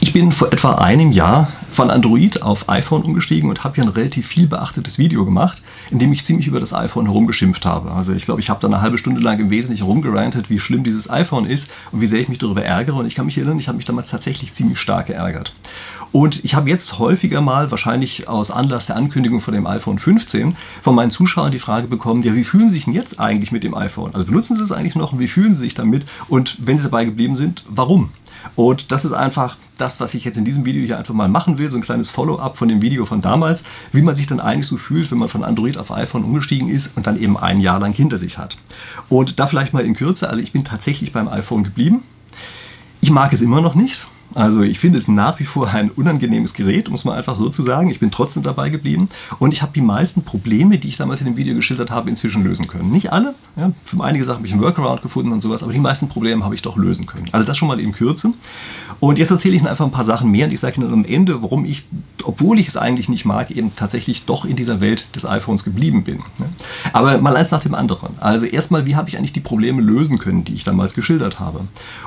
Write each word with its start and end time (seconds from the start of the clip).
Ich 0.00 0.12
bin 0.12 0.30
vor 0.30 0.52
etwa 0.52 0.76
einem 0.76 1.10
Jahr 1.10 1.52
von 1.72 1.90
Android 1.90 2.42
auf 2.42 2.68
iPhone 2.68 3.02
umgestiegen 3.02 3.50
und 3.50 3.64
habe 3.64 3.74
hier 3.74 3.84
ein 3.84 3.90
relativ 3.90 4.28
viel 4.28 4.46
beachtetes 4.46 4.96
Video 4.96 5.24
gemacht, 5.24 5.60
in 5.90 5.98
dem 5.98 6.12
ich 6.12 6.24
ziemlich 6.24 6.46
über 6.46 6.60
das 6.60 6.72
iPhone 6.72 7.06
herumgeschimpft 7.06 7.66
habe. 7.66 7.90
Also 7.90 8.12
ich 8.12 8.24
glaube, 8.24 8.40
ich 8.40 8.48
habe 8.48 8.60
da 8.60 8.68
eine 8.68 8.80
halbe 8.80 8.96
Stunde 8.96 9.20
lang 9.20 9.40
im 9.40 9.50
Wesentlichen 9.50 9.84
rumgerantet, 9.84 10.50
wie 10.50 10.60
schlimm 10.60 10.84
dieses 10.84 11.10
iPhone 11.10 11.46
ist 11.46 11.68
und 11.90 12.00
wie 12.00 12.06
sehr 12.06 12.20
ich 12.20 12.28
mich 12.28 12.38
darüber 12.38 12.64
ärgere. 12.64 12.94
Und 12.94 13.06
ich 13.06 13.16
kann 13.16 13.26
mich 13.26 13.36
erinnern, 13.38 13.58
ich 13.58 13.66
habe 13.66 13.76
mich 13.76 13.86
damals 13.86 14.08
tatsächlich 14.08 14.52
ziemlich 14.54 14.78
stark 14.78 15.08
geärgert. 15.08 15.52
Und 16.12 16.44
ich 16.44 16.54
habe 16.54 16.70
jetzt 16.70 17.00
häufiger 17.00 17.40
mal, 17.40 17.70
wahrscheinlich 17.72 18.28
aus 18.28 18.52
Anlass 18.52 18.86
der 18.86 18.96
Ankündigung 18.96 19.40
von 19.40 19.52
dem 19.52 19.66
iPhone 19.66 19.98
15, 19.98 20.56
von 20.80 20.94
meinen 20.94 21.10
Zuschauern 21.10 21.50
die 21.50 21.58
Frage 21.58 21.88
bekommen, 21.88 22.22
ja, 22.22 22.34
wie 22.34 22.44
fühlen 22.44 22.70
Sie 22.70 22.76
sich 22.76 22.84
denn 22.84 22.94
jetzt 22.94 23.20
eigentlich 23.20 23.52
mit 23.52 23.64
dem 23.64 23.74
iPhone? 23.74 24.14
Also 24.14 24.26
benutzen 24.26 24.54
Sie 24.54 24.60
das 24.60 24.72
eigentlich 24.72 24.94
noch 24.94 25.12
und 25.12 25.18
wie 25.18 25.28
fühlen 25.28 25.54
Sie 25.54 25.62
sich 25.62 25.74
damit? 25.74 26.06
Und 26.28 26.56
wenn 26.60 26.76
Sie 26.76 26.84
dabei 26.84 27.04
geblieben 27.04 27.36
sind, 27.36 27.64
warum? 27.68 28.10
Und 28.56 28.92
das 28.92 29.04
ist 29.04 29.12
einfach 29.12 29.56
das, 29.76 30.00
was 30.00 30.14
ich 30.14 30.24
jetzt 30.24 30.36
in 30.36 30.44
diesem 30.44 30.64
Video 30.64 30.84
hier 30.84 30.98
einfach 30.98 31.14
mal 31.14 31.28
machen 31.28 31.58
will, 31.58 31.70
so 31.70 31.76
ein 31.76 31.82
kleines 31.82 32.10
Follow-up 32.10 32.56
von 32.56 32.68
dem 32.68 32.82
Video 32.82 33.06
von 33.06 33.20
damals, 33.20 33.64
wie 33.92 34.02
man 34.02 34.16
sich 34.16 34.26
dann 34.26 34.40
eigentlich 34.40 34.66
so 34.66 34.76
fühlt, 34.76 35.10
wenn 35.10 35.18
man 35.18 35.28
von 35.28 35.44
Android 35.44 35.78
auf 35.78 35.90
iPhone 35.90 36.24
umgestiegen 36.24 36.68
ist 36.68 36.96
und 36.96 37.06
dann 37.06 37.20
eben 37.20 37.36
ein 37.36 37.60
Jahr 37.60 37.78
lang 37.78 37.92
hinter 37.92 38.18
sich 38.18 38.38
hat. 38.38 38.56
Und 39.08 39.38
da 39.38 39.46
vielleicht 39.46 39.72
mal 39.72 39.84
in 39.84 39.94
Kürze, 39.94 40.28
also 40.28 40.42
ich 40.42 40.52
bin 40.52 40.64
tatsächlich 40.64 41.12
beim 41.12 41.28
iPhone 41.28 41.64
geblieben. 41.64 42.02
Ich 43.00 43.10
mag 43.10 43.32
es 43.32 43.42
immer 43.42 43.60
noch 43.60 43.74
nicht. 43.74 44.06
Also 44.38 44.62
ich 44.62 44.78
finde 44.78 44.98
es 44.98 45.08
nach 45.08 45.40
wie 45.40 45.44
vor 45.44 45.66
ein 45.66 45.90
unangenehmes 45.90 46.54
Gerät, 46.54 46.88
muss 46.90 47.04
man 47.04 47.16
einfach 47.16 47.34
so 47.34 47.48
zu 47.48 47.64
sagen. 47.64 47.90
Ich 47.90 47.98
bin 47.98 48.12
trotzdem 48.12 48.44
dabei 48.44 48.70
geblieben 48.70 49.08
und 49.40 49.52
ich 49.52 49.62
habe 49.62 49.72
die 49.74 49.80
meisten 49.80 50.22
Probleme, 50.22 50.78
die 50.78 50.86
ich 50.86 50.96
damals 50.96 51.20
in 51.20 51.26
dem 51.26 51.36
Video 51.36 51.56
geschildert 51.56 51.90
habe, 51.90 52.08
inzwischen 52.08 52.44
lösen 52.44 52.68
können. 52.68 52.92
Nicht 52.92 53.12
alle, 53.12 53.34
ja, 53.56 53.72
für 53.84 54.00
einige 54.00 54.24
Sachen 54.24 54.36
habe 54.36 54.46
ich 54.46 54.52
einen 54.52 54.62
Workaround 54.62 55.02
gefunden 55.02 55.32
und 55.32 55.42
sowas, 55.42 55.64
aber 55.64 55.72
die 55.72 55.80
meisten 55.80 56.08
Probleme 56.08 56.44
habe 56.44 56.54
ich 56.54 56.62
doch 56.62 56.76
lösen 56.76 57.04
können. 57.04 57.26
Also 57.32 57.44
das 57.44 57.58
schon 57.58 57.66
mal 57.66 57.80
in 57.80 57.90
Kürze. 57.90 58.32
Und 59.00 59.18
jetzt 59.18 59.30
erzähle 59.30 59.54
ich 59.54 59.60
Ihnen 59.60 59.68
einfach 59.68 59.84
ein 59.84 59.90
paar 59.90 60.04
Sachen 60.04 60.30
mehr 60.30 60.46
und 60.46 60.52
ich 60.52 60.60
sage 60.60 60.80
Ihnen 60.80 60.92
am 60.92 61.04
Ende, 61.04 61.42
warum 61.42 61.64
ich, 61.64 61.84
obwohl 62.24 62.58
ich 62.58 62.68
es 62.68 62.76
eigentlich 62.76 63.08
nicht 63.08 63.24
mag, 63.24 63.50
eben 63.50 63.74
tatsächlich 63.74 64.24
doch 64.24 64.44
in 64.44 64.56
dieser 64.56 64.80
Welt 64.80 65.14
des 65.14 65.24
iPhones 65.24 65.64
geblieben 65.64 66.04
bin. 66.04 66.20
Aber 66.92 67.18
mal 67.18 67.36
eins 67.36 67.50
nach 67.50 67.60
dem 67.60 67.74
anderen. 67.74 68.14
Also 68.20 68.46
erstmal, 68.46 68.86
wie 68.86 68.96
habe 68.96 69.08
ich 69.08 69.16
eigentlich 69.16 69.32
die 69.32 69.40
Probleme 69.40 69.82
lösen 69.82 70.18
können, 70.18 70.44
die 70.44 70.54
ich 70.54 70.64
damals 70.64 70.94
geschildert 70.94 71.38
habe? 71.38 71.60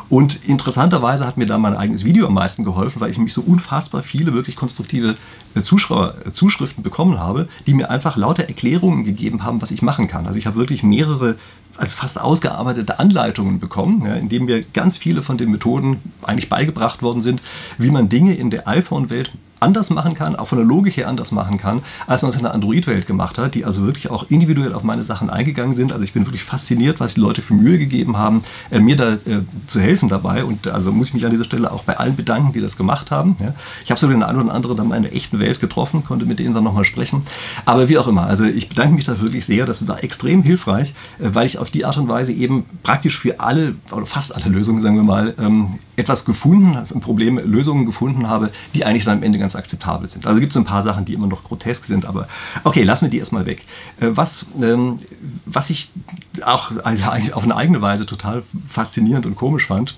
Und 0.10 0.46
interessanterweise 0.46 1.26
hat 1.26 1.38
mir 1.38 1.46
da 1.46 1.58
mein 1.58 1.76
eigenes 1.76 2.04
Video 2.04 2.21
Video 2.22 2.28
am 2.28 2.36
meisten 2.36 2.64
geholfen, 2.64 3.02
weil 3.02 3.10
ich 3.10 3.18
nämlich 3.18 3.34
so 3.34 3.42
unfassbar 3.42 4.04
viele 4.04 4.36
wirklich 4.36 4.56
konstruktive 4.56 5.16
äh, 5.56 5.64
Zuschauer, 5.64 6.14
äh, 6.24 6.32
Zuschriften 6.32 6.84
bekommen 6.84 7.20
habe, 7.20 7.48
die 7.66 7.74
mir 7.74 7.90
einfach 7.90 8.16
lauter 8.16 8.44
Erklärungen 8.44 9.04
gegeben 9.06 9.44
haben, 9.44 9.60
was 9.60 9.72
ich 9.72 9.82
machen 9.82 10.08
kann. 10.08 10.28
Also 10.28 10.38
ich 10.38 10.46
habe 10.46 10.56
wirklich 10.56 10.84
mehrere 10.84 11.38
als 11.78 11.94
fast 11.94 12.22
ausgearbeitete 12.22 13.00
Anleitungen 13.00 13.60
bekommen, 13.60 14.06
ja, 14.06 14.14
in 14.14 14.30
denen 14.30 14.46
mir 14.46 14.62
ganz 14.62 14.98
viele 14.98 15.24
von 15.24 15.40
den 15.40 15.50
Methoden 15.50 15.98
eigentlich 16.22 16.48
beigebracht 16.48 17.02
worden 17.02 17.24
sind, 17.24 17.42
wie 17.80 17.90
man 17.90 18.08
Dinge 18.08 18.36
in 18.36 18.52
der 18.52 18.68
iPhone-Welt 18.68 19.32
anders 19.62 19.90
machen 19.90 20.16
kann, 20.16 20.36
auch 20.36 20.48
von 20.48 20.58
der 20.58 20.68
Logik 20.68 20.98
her 20.98 21.08
anders 21.08 21.32
machen 21.32 21.58
kann, 21.58 21.82
als 22.08 22.24
man 22.24 22.32
es 22.32 22.38
in 22.38 22.44
der 22.44 22.54
Android-Welt 22.54 23.08
gemacht 23.08 23.38
hat, 23.38 23.56
die 23.56 23.64
also 23.64 23.86
wirklich 23.86 24.10
auch 24.10 24.26
individuell 24.30 24.74
auf 24.74 24.84
meine 24.84 25.04
Sachen 25.04 25.30
eingegangen 25.30 25.76
sind. 25.76 25.92
Also 25.92 26.04
ich 26.04 26.14
bin 26.14 26.26
wirklich 26.26 26.44
fasziniert, 26.44 27.00
was 27.00 27.14
die 27.14 27.22
Leute 27.22 27.42
für 27.42 27.54
Mühe 27.54 27.78
gegeben 27.78 28.18
haben, 28.18 28.44
äh, 28.72 28.80
mir 28.80 28.96
da 28.96 29.14
äh, 29.14 29.44
zu 29.68 29.80
helfen 29.80 30.10
dabei. 30.10 30.44
Und 30.44 30.68
also 30.68 30.92
muss 30.92 31.10
ich 31.10 31.14
mich 31.14 31.26
an 31.26 31.32
dieser 31.32 31.44
Stelle 31.44 31.72
auch 31.72 31.84
bei 31.84 31.98
allen 31.98 32.16
bedanken, 32.16 32.54
die 32.54 32.60
das 32.60 32.76
gemacht 32.76 33.12
haben. 33.12 33.36
Ja. 33.40 33.54
Ich 33.84 33.92
habe 33.92 34.00
so 34.00 34.08
den 34.08 34.24
einen 34.24 34.42
oder 34.42 34.54
anderen 34.54 34.78
dann 34.78 34.88
mal 34.88 34.96
in 34.96 35.04
der 35.04 35.16
echten 35.16 35.40
Welt 35.40 35.60
getroffen, 35.60 36.04
konnte 36.04 36.26
mit 36.26 36.40
denen 36.40 36.54
dann 36.54 36.64
nochmal 36.64 36.86
sprechen. 36.86 37.24
Aber 37.66 37.88
wie 37.88 37.98
auch 37.98 38.08
immer, 38.08 38.26
also 38.26 38.44
ich 38.46 38.68
bedanke 38.68 38.96
mich 38.96 39.06
da 39.06 39.20
wirklich 39.20 39.46
sehr. 39.46 39.66
Das 39.66 39.88
war 39.88 40.04
extrem 40.04 40.44
hilfreich, 40.44 40.94
äh, 41.20 41.30
weil 41.34 41.46
ich 41.46 41.60
auf 41.60 41.70
die 41.70 41.86
Art 41.86 41.98
und 41.98 42.08
Weise 42.08 42.34
eben 42.34 42.66
praktisch 42.82 43.20
für 43.20 43.40
alle 43.40 43.76
oder 43.92 44.08
fast 44.08 44.36
alle 44.36 44.46
Lösungen, 44.46 44.82
sagen 44.82 44.96
wir 44.96 45.04
mal, 45.04 45.36
ähm, 45.40 45.80
etwas 45.96 46.26
gefunden, 46.26 46.76
ein 46.76 47.02
Problem, 47.02 47.38
Lösungen 47.38 47.86
gefunden 47.86 48.28
habe, 48.28 48.50
die 48.74 48.86
eigentlich 48.86 49.06
dann 49.06 49.18
am 49.18 49.24
Ende 49.24 49.40
ganz 49.40 49.51
ganz 49.52 49.56
akzeptabel 49.56 50.10
sind. 50.10 50.26
Also 50.26 50.40
gibt 50.40 50.52
es 50.52 50.58
ein 50.58 50.66
paar 50.66 50.84
Sachen, 50.84 51.06
die 51.06 51.14
immer 51.14 51.28
noch 51.28 51.44
grotesk 51.44 51.86
sind, 51.86 52.06
aber 52.06 52.28
okay, 52.64 52.84
lassen 52.84 53.06
wir 53.06 53.10
die 53.10 53.20
erstmal 53.20 53.46
weg. 53.46 53.66
Äh, 54.00 54.10
was, 54.12 54.48
ähm, 54.62 54.98
was 55.46 55.70
ich 55.70 55.92
auch 56.44 56.72
also 56.84 57.04
auf 57.34 57.44
eine 57.44 57.56
eigene 57.56 57.82
Weise 57.82 58.06
total 58.06 58.44
faszinierend 58.68 59.26
und 59.26 59.36
komisch 59.36 59.68
fand, 59.68 59.96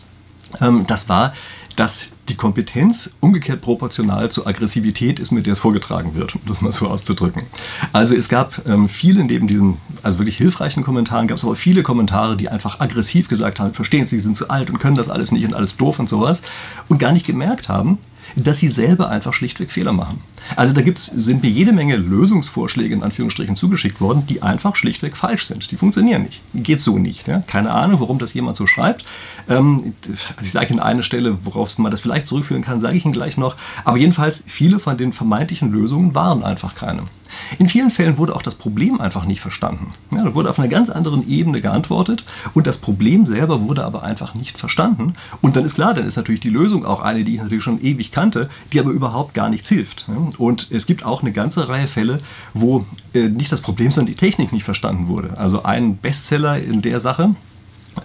ähm, 0.61 0.85
das 0.87 1.09
war, 1.09 1.33
dass 1.75 2.11
die 2.29 2.35
Kompetenz 2.35 3.15
umgekehrt 3.19 3.61
proportional 3.61 4.29
zur 4.29 4.45
Aggressivität 4.45 5.19
ist, 5.19 5.31
mit 5.31 5.47
der 5.47 5.53
es 5.53 5.59
vorgetragen 5.59 6.13
wird, 6.13 6.35
um 6.35 6.41
das 6.45 6.61
mal 6.61 6.71
so 6.71 6.87
auszudrücken. 6.87 7.43
Also 7.91 8.15
es 8.15 8.29
gab 8.29 8.65
ähm, 8.67 8.87
viele 8.87 9.23
neben 9.23 9.47
diesen, 9.47 9.77
also 10.03 10.19
wirklich 10.19 10.37
hilfreichen 10.37 10.83
Kommentaren, 10.83 11.27
gab 11.27 11.37
es 11.37 11.43
aber 11.43 11.55
viele 11.55 11.81
Kommentare, 11.81 12.37
die 12.37 12.47
einfach 12.47 12.79
aggressiv 12.79 13.27
gesagt 13.27 13.59
haben, 13.59 13.73
verstehen 13.73 14.05
Sie, 14.05 14.17
Sie 14.17 14.21
sind 14.21 14.37
zu 14.37 14.49
alt 14.49 14.69
und 14.69 14.77
können 14.77 14.95
das 14.95 15.09
alles 15.09 15.31
nicht 15.31 15.45
und 15.45 15.55
alles 15.55 15.75
doof 15.75 15.99
und 15.99 16.07
sowas 16.07 16.43
und 16.87 16.99
gar 16.99 17.11
nicht 17.11 17.25
gemerkt 17.25 17.67
haben, 17.69 17.97
dass 18.35 18.59
sie 18.59 18.69
selber 18.69 19.09
einfach 19.09 19.33
schlichtweg 19.33 19.71
Fehler 19.71 19.93
machen. 19.93 20.21
Also 20.55 20.73
da 20.73 20.81
gibt's, 20.81 21.05
sind 21.05 21.43
mir 21.43 21.49
jede 21.49 21.71
Menge 21.71 21.95
Lösungsvorschläge 21.95 22.93
in 22.93 23.03
Anführungsstrichen 23.03 23.55
zugeschickt 23.55 24.01
worden, 24.01 24.25
die 24.27 24.41
einfach 24.41 24.75
schlichtweg 24.75 25.15
falsch 25.15 25.45
sind. 25.45 25.71
Die 25.71 25.77
funktionieren 25.77 26.23
nicht. 26.23 26.41
Geht 26.53 26.81
so 26.81 26.97
nicht. 26.97 27.27
Ja? 27.27 27.39
Keine 27.47 27.71
Ahnung, 27.71 27.99
warum 27.99 28.19
das 28.19 28.33
jemand 28.33 28.57
so 28.57 28.67
schreibt. 28.67 29.05
Ähm, 29.49 29.93
also 30.09 30.41
ich 30.41 30.51
sage 30.51 30.71
Ihnen 30.71 30.79
eine 30.79 31.03
Stelle, 31.03 31.37
worauf 31.45 31.77
man 31.77 31.91
das 31.91 32.01
vielleicht 32.01 32.27
zurückführen 32.27 32.63
kann, 32.63 32.79
sage 32.79 32.97
ich 32.97 33.05
Ihnen 33.05 33.13
gleich 33.13 33.37
noch. 33.37 33.55
Aber 33.85 33.97
jedenfalls, 33.97 34.43
viele 34.45 34.79
von 34.79 34.97
den 34.97 35.13
vermeintlichen 35.13 35.71
Lösungen 35.71 36.15
waren 36.15 36.43
einfach 36.43 36.75
keine. 36.75 37.03
In 37.59 37.67
vielen 37.67 37.91
Fällen 37.91 38.17
wurde 38.17 38.35
auch 38.35 38.41
das 38.41 38.55
Problem 38.55 38.99
einfach 38.99 39.25
nicht 39.25 39.41
verstanden. 39.41 39.93
Ja, 40.11 40.23
da 40.23 40.35
wurde 40.35 40.49
auf 40.49 40.59
einer 40.59 40.67
ganz 40.67 40.89
anderen 40.89 41.27
Ebene 41.27 41.61
geantwortet 41.61 42.23
und 42.53 42.67
das 42.67 42.77
Problem 42.77 43.25
selber 43.25 43.61
wurde 43.61 43.83
aber 43.83 44.03
einfach 44.03 44.33
nicht 44.33 44.59
verstanden. 44.59 45.13
Und 45.41 45.55
dann 45.55 45.65
ist 45.65 45.75
klar, 45.75 45.93
dann 45.93 46.05
ist 46.05 46.15
natürlich 46.15 46.41
die 46.41 46.49
Lösung 46.49 46.85
auch 46.85 47.01
eine, 47.01 47.23
die 47.23 47.35
ich 47.35 47.41
natürlich 47.41 47.63
schon 47.63 47.81
ewig 47.81 48.11
kannte, 48.11 48.49
die 48.71 48.79
aber 48.79 48.91
überhaupt 48.91 49.33
gar 49.33 49.49
nichts 49.49 49.69
hilft. 49.69 50.05
Und 50.37 50.71
es 50.71 50.85
gibt 50.85 51.05
auch 51.05 51.21
eine 51.21 51.31
ganze 51.31 51.67
Reihe 51.69 51.87
Fälle, 51.87 52.19
wo 52.53 52.85
äh, 53.13 53.29
nicht 53.29 53.51
das 53.51 53.61
Problem, 53.61 53.91
sondern 53.91 54.13
die 54.13 54.19
Technik 54.19 54.51
nicht 54.51 54.63
verstanden 54.63 55.07
wurde. 55.07 55.37
Also 55.37 55.63
ein 55.63 55.97
Bestseller 55.97 56.57
in 56.59 56.81
der 56.81 56.99
Sache, 56.99 57.35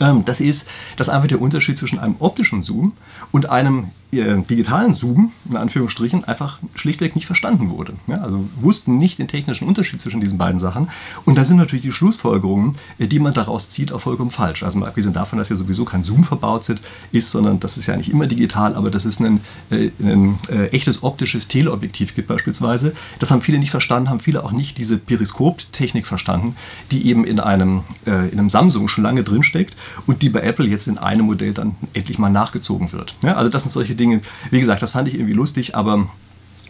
ähm, 0.01 0.25
das 0.25 0.41
ist, 0.41 0.69
dass 0.97 1.09
einfach 1.09 1.29
der 1.29 1.41
Unterschied 1.41 1.79
zwischen 1.79 1.99
einem 1.99 2.17
optischen 2.19 2.63
Zoom 2.63 2.93
und 3.33 3.49
einem 3.49 3.89
digitalen 4.11 4.95
Zoom, 4.95 5.33
in 5.51 5.57
Anführungsstrichen, 5.59 6.25
einfach 6.25 6.59
schlichtweg 6.75 7.15
nicht 7.15 7.27
verstanden 7.27 7.69
wurde. 7.69 7.93
Ja, 8.07 8.23
also 8.23 8.49
wussten 8.59 8.97
nicht 8.97 9.19
den 9.19 9.29
technischen 9.29 9.69
Unterschied 9.69 10.01
zwischen 10.01 10.21
diesen 10.21 10.39
beiden 10.39 10.59
Sachen. 10.59 10.89
Und 11.27 11.37
da 11.37 11.45
sind 11.45 11.59
natürlich 11.59 11.83
die 11.83 11.93
Schlussfolgerungen, 11.93 12.73
äh, 12.99 13.07
die 13.07 13.19
man 13.19 13.35
daraus 13.35 13.69
zieht, 13.71 13.93
auch 13.93 14.01
vollkommen 14.01 14.31
falsch. 14.31 14.63
Also 14.63 14.79
mal 14.79 14.87
abgesehen 14.87 15.13
davon, 15.13 15.39
dass 15.39 15.51
ja 15.51 15.57
sowieso 15.57 15.85
kein 15.85 16.05
Zoom 16.05 16.25
verbaut 16.25 16.67
ist, 17.13 17.31
sondern 17.31 17.61
das 17.61 17.77
ist 17.77 17.87
ja 17.87 17.97
nicht 17.97 18.11
immer 18.11 18.27
digital, 18.27 18.75
aber 18.77 18.91
dass 18.91 19.05
es 19.05 19.21
ein, 19.21 19.41
äh, 19.71 19.91
ein 20.01 20.37
äh, 20.49 20.67
echtes 20.69 21.03
optisches 21.03 21.49
Teleobjektiv 21.49 22.15
gibt 22.15 22.29
beispielsweise. 22.29 22.95
Das 23.19 23.31
haben 23.31 23.43
viele 23.43 23.59
nicht 23.59 23.71
verstanden, 23.71 24.09
haben 24.09 24.21
viele 24.21 24.43
auch 24.43 24.53
nicht 24.53 24.79
diese 24.79 24.97
Periskop-Technik 24.97 26.07
verstanden, 26.07 26.57
die 26.91 27.07
eben 27.07 27.25
in 27.25 27.41
einem, 27.41 27.83
in 28.07 28.13
einem 28.13 28.51
Samsung 28.51 28.89
schon 28.89 29.05
lange 29.05 29.23
drinsteckt 29.23 29.77
und 30.07 30.23
die 30.23 30.29
bei 30.29 30.41
Apple 30.41 30.67
jetzt 30.67 30.89
in 30.89 30.99
einem 30.99 31.27
Modell 31.27 31.53
dann 31.53 31.77
endlich 31.95 32.19
mal 32.19 32.31
nachgezogen 32.31 32.93
wird. 32.93 33.15
Ja, 33.23 33.37
also 33.37 33.51
das 33.51 33.63
sind 33.63 33.71
solche 33.71 33.95
Dinge, 33.99 34.23
wie 34.51 34.61
gesagt, 34.61 34.83
das 34.83 34.93
fand 34.93 35.09
ich 35.09 35.15
irgendwie 35.15 35.35
lustig, 35.35 35.75
aber 35.77 36.09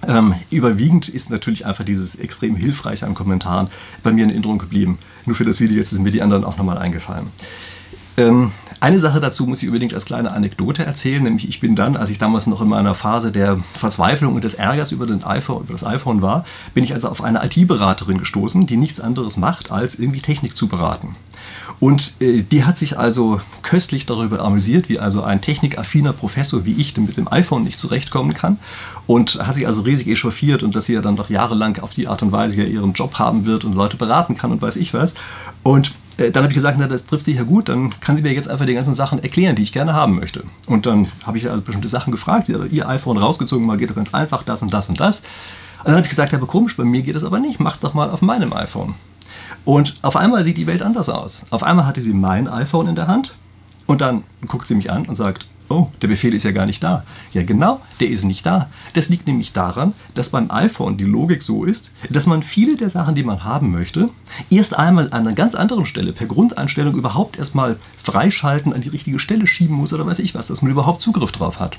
ähm, 0.06 0.34
überwiegend 0.50 1.08
ist 1.08 1.30
natürlich 1.30 1.66
einfach 1.66 1.84
dieses 1.84 2.16
extrem 2.16 2.56
hilfreiche 2.56 3.06
an 3.06 3.14
Kommentaren 3.14 3.68
bei 4.02 4.12
mir 4.12 4.24
in 4.24 4.30
Erinnerung 4.30 4.58
geblieben. 4.58 4.98
Nur 5.26 5.36
für 5.36 5.44
das 5.44 5.60
Video 5.60 5.76
jetzt 5.76 5.90
sind 5.90 6.02
mir 6.02 6.10
die 6.10 6.22
anderen 6.22 6.44
auch 6.44 6.56
nochmal 6.56 6.78
eingefallen. 6.78 7.26
Ähm, 8.18 8.52
eine 8.80 8.98
Sache 9.00 9.20
dazu 9.20 9.46
muss 9.46 9.62
ich 9.62 9.68
unbedingt 9.68 9.94
als 9.94 10.04
kleine 10.04 10.30
Anekdote 10.30 10.84
erzählen, 10.84 11.22
nämlich 11.22 11.48
ich 11.48 11.60
bin 11.60 11.74
dann, 11.74 11.96
als 11.96 12.10
ich 12.10 12.18
damals 12.18 12.46
noch 12.46 12.60
in 12.60 12.68
meiner 12.68 12.94
Phase 12.94 13.32
der 13.32 13.58
Verzweiflung 13.74 14.34
und 14.34 14.44
des 14.44 14.54
Ärgers 14.54 14.92
über, 14.92 15.06
den 15.06 15.24
iPhone, 15.24 15.62
über 15.62 15.72
das 15.72 15.84
iPhone 15.84 16.22
war, 16.22 16.44
bin 16.74 16.84
ich 16.84 16.94
also 16.94 17.08
auf 17.08 17.22
eine 17.22 17.44
IT-Beraterin 17.44 18.18
gestoßen, 18.18 18.66
die 18.66 18.76
nichts 18.76 19.00
anderes 19.00 19.36
macht, 19.36 19.72
als 19.72 19.96
irgendwie 19.96 20.20
Technik 20.20 20.56
zu 20.56 20.68
beraten. 20.68 21.16
Und 21.80 22.14
äh, 22.20 22.42
die 22.42 22.64
hat 22.64 22.78
sich 22.78 22.98
also 22.98 23.40
köstlich 23.62 24.06
darüber 24.06 24.40
amüsiert, 24.40 24.88
wie 24.88 24.98
also 24.98 25.22
ein 25.22 25.40
technikaffiner 25.40 26.12
Professor 26.12 26.64
wie 26.64 26.72
ich 26.72 26.96
mit 26.96 27.16
dem 27.16 27.30
iPhone 27.30 27.64
nicht 27.64 27.78
zurechtkommen 27.78 28.34
kann. 28.34 28.58
Und 29.06 29.44
hat 29.44 29.54
sich 29.54 29.66
also 29.66 29.82
riesig 29.82 30.08
echauffiert 30.08 30.62
und 30.62 30.74
dass 30.74 30.86
sie 30.86 30.92
ja 30.92 31.00
dann 31.00 31.16
doch 31.16 31.30
jahrelang 31.30 31.78
auf 31.80 31.94
die 31.94 32.08
Art 32.08 32.22
und 32.22 32.30
Weise 32.30 32.56
ja 32.56 32.64
ihren 32.64 32.92
Job 32.92 33.18
haben 33.18 33.46
wird 33.46 33.64
und 33.64 33.74
Leute 33.74 33.96
beraten 33.96 34.36
kann 34.36 34.52
und 34.52 34.60
weiß 34.60 34.76
ich 34.76 34.92
was. 34.92 35.14
Und 35.62 35.92
äh, 36.18 36.30
dann 36.30 36.42
habe 36.42 36.52
ich 36.52 36.56
gesagt, 36.56 36.76
na, 36.78 36.86
das 36.86 37.06
trifft 37.06 37.24
sich 37.24 37.36
ja 37.36 37.44
gut, 37.44 37.68
dann 37.68 37.98
kann 38.00 38.16
sie 38.16 38.22
mir 38.22 38.32
jetzt 38.32 38.48
einfach 38.48 38.66
die 38.66 38.74
ganzen 38.74 38.94
Sachen 38.94 39.22
erklären, 39.22 39.56
die 39.56 39.62
ich 39.62 39.72
gerne 39.72 39.94
haben 39.94 40.16
möchte. 40.16 40.44
Und 40.66 40.84
dann 40.84 41.08
habe 41.24 41.38
ich 41.38 41.48
also 41.48 41.62
bestimmte 41.62 41.88
Sachen 41.88 42.10
gefragt, 42.10 42.46
sie 42.46 42.54
hat 42.54 42.70
ihr 42.70 42.88
iPhone 42.88 43.16
rausgezogen, 43.16 43.66
mal 43.66 43.78
geht 43.78 43.90
doch 43.90 43.96
ganz 43.96 44.12
einfach, 44.12 44.42
das 44.42 44.62
und 44.62 44.72
das 44.72 44.88
und 44.88 45.00
das. 45.00 45.20
Und 45.78 45.86
dann 45.86 45.94
habe 45.94 46.02
ich 46.02 46.10
gesagt, 46.10 46.34
aber 46.34 46.46
komisch, 46.46 46.76
bei 46.76 46.84
mir 46.84 47.02
geht 47.02 47.16
das 47.16 47.24
aber 47.24 47.38
nicht, 47.38 47.60
mach's 47.60 47.80
doch 47.80 47.94
mal 47.94 48.10
auf 48.10 48.20
meinem 48.20 48.52
iPhone. 48.52 48.94
Und 49.64 49.94
auf 50.02 50.16
einmal 50.16 50.44
sieht 50.44 50.56
die 50.56 50.66
Welt 50.66 50.82
anders 50.82 51.08
aus. 51.08 51.46
Auf 51.50 51.62
einmal 51.62 51.86
hatte 51.86 52.00
sie 52.00 52.12
mein 52.12 52.48
iPhone 52.48 52.88
in 52.88 52.96
der 52.96 53.06
Hand 53.06 53.34
und 53.86 54.00
dann 54.00 54.24
guckt 54.46 54.66
sie 54.66 54.74
mich 54.74 54.90
an 54.90 55.06
und 55.06 55.14
sagt, 55.14 55.46
oh, 55.68 55.88
der 56.00 56.08
Befehl 56.08 56.34
ist 56.34 56.44
ja 56.44 56.52
gar 56.52 56.66
nicht 56.66 56.82
da. 56.82 57.04
Ja 57.32 57.42
genau, 57.42 57.80
der 58.00 58.08
ist 58.08 58.24
nicht 58.24 58.44
da. 58.44 58.68
Das 58.94 59.08
liegt 59.08 59.26
nämlich 59.26 59.52
daran, 59.52 59.92
dass 60.14 60.30
beim 60.30 60.50
iPhone 60.50 60.96
die 60.96 61.04
Logik 61.04 61.42
so 61.42 61.64
ist, 61.64 61.92
dass 62.10 62.26
man 62.26 62.42
viele 62.42 62.76
der 62.76 62.90
Sachen, 62.90 63.14
die 63.14 63.22
man 63.22 63.44
haben 63.44 63.70
möchte, 63.70 64.10
erst 64.50 64.78
einmal 64.78 65.06
an 65.06 65.26
einer 65.26 65.32
ganz 65.32 65.54
anderen 65.54 65.86
Stelle 65.86 66.12
per 66.12 66.26
Grundeinstellung 66.26 66.94
überhaupt 66.94 67.38
erstmal 67.38 67.78
freischalten, 67.96 68.72
an 68.72 68.80
die 68.80 68.88
richtige 68.88 69.18
Stelle 69.18 69.46
schieben 69.46 69.76
muss 69.76 69.92
oder 69.92 70.06
weiß 70.06 70.18
ich 70.20 70.34
was, 70.34 70.46
dass 70.46 70.62
man 70.62 70.70
überhaupt 70.70 71.02
Zugriff 71.02 71.32
drauf 71.32 71.60
hat. 71.60 71.78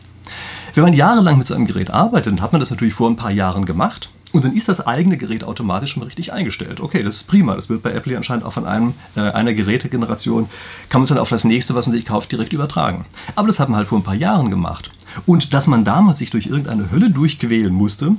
Wenn 0.76 0.84
man 0.84 0.94
jahrelang 0.94 1.38
mit 1.38 1.48
so 1.48 1.56
einem 1.56 1.66
Gerät 1.66 1.90
arbeitet, 1.90 2.34
dann 2.34 2.42
hat 2.42 2.52
man 2.52 2.60
das 2.60 2.70
natürlich 2.70 2.94
vor 2.94 3.10
ein 3.10 3.16
paar 3.16 3.32
Jahren 3.32 3.66
gemacht. 3.66 4.10
Und 4.32 4.46
dann 4.46 4.56
ist 4.56 4.70
das 4.70 4.86
eigene 4.86 5.18
Gerät 5.18 5.44
automatisch 5.44 5.94
schon 5.94 6.04
richtig 6.04 6.32
eingestellt. 6.34 6.80
Okay, 6.80 7.02
das 7.02 7.18
ist 7.18 7.24
prima. 7.28 7.56
Das 7.56 7.70
wird 7.70 7.82
bei 7.82 7.92
Apple 7.92 8.16
anscheinend 8.16 8.46
auch 8.46 8.54
von 8.54 8.66
einem, 8.66 8.94
äh, 9.16 9.22
einer 9.22 9.54
Gerätegeneration, 9.54 10.50
kann 10.90 11.02
man 11.02 11.04
es 11.04 11.10
dann 11.10 11.18
auf 11.18 11.30
das 11.30 11.46
nächste, 11.46 11.74
was 11.74 11.88
man 11.88 11.96
sich 11.96 12.06
kauft, 12.06 12.32
direkt 12.32 12.54
übertragen. 12.54 13.06
Aber 13.36 13.48
das 13.48 13.60
hat 13.60 13.70
man 13.70 13.78
halt 13.78 13.88
vor 13.88 13.98
ein 13.98 14.04
paar 14.04 14.16
Jahren 14.16 14.52
gemacht. 14.52 14.92
Und 15.26 15.54
dass 15.54 15.66
man 15.66 15.84
damals 15.84 16.20
sich 16.20 16.30
durch 16.30 16.46
irgendeine 16.46 16.92
Hölle 16.92 17.10
durchquälen 17.10 17.74
musste, 17.74 18.16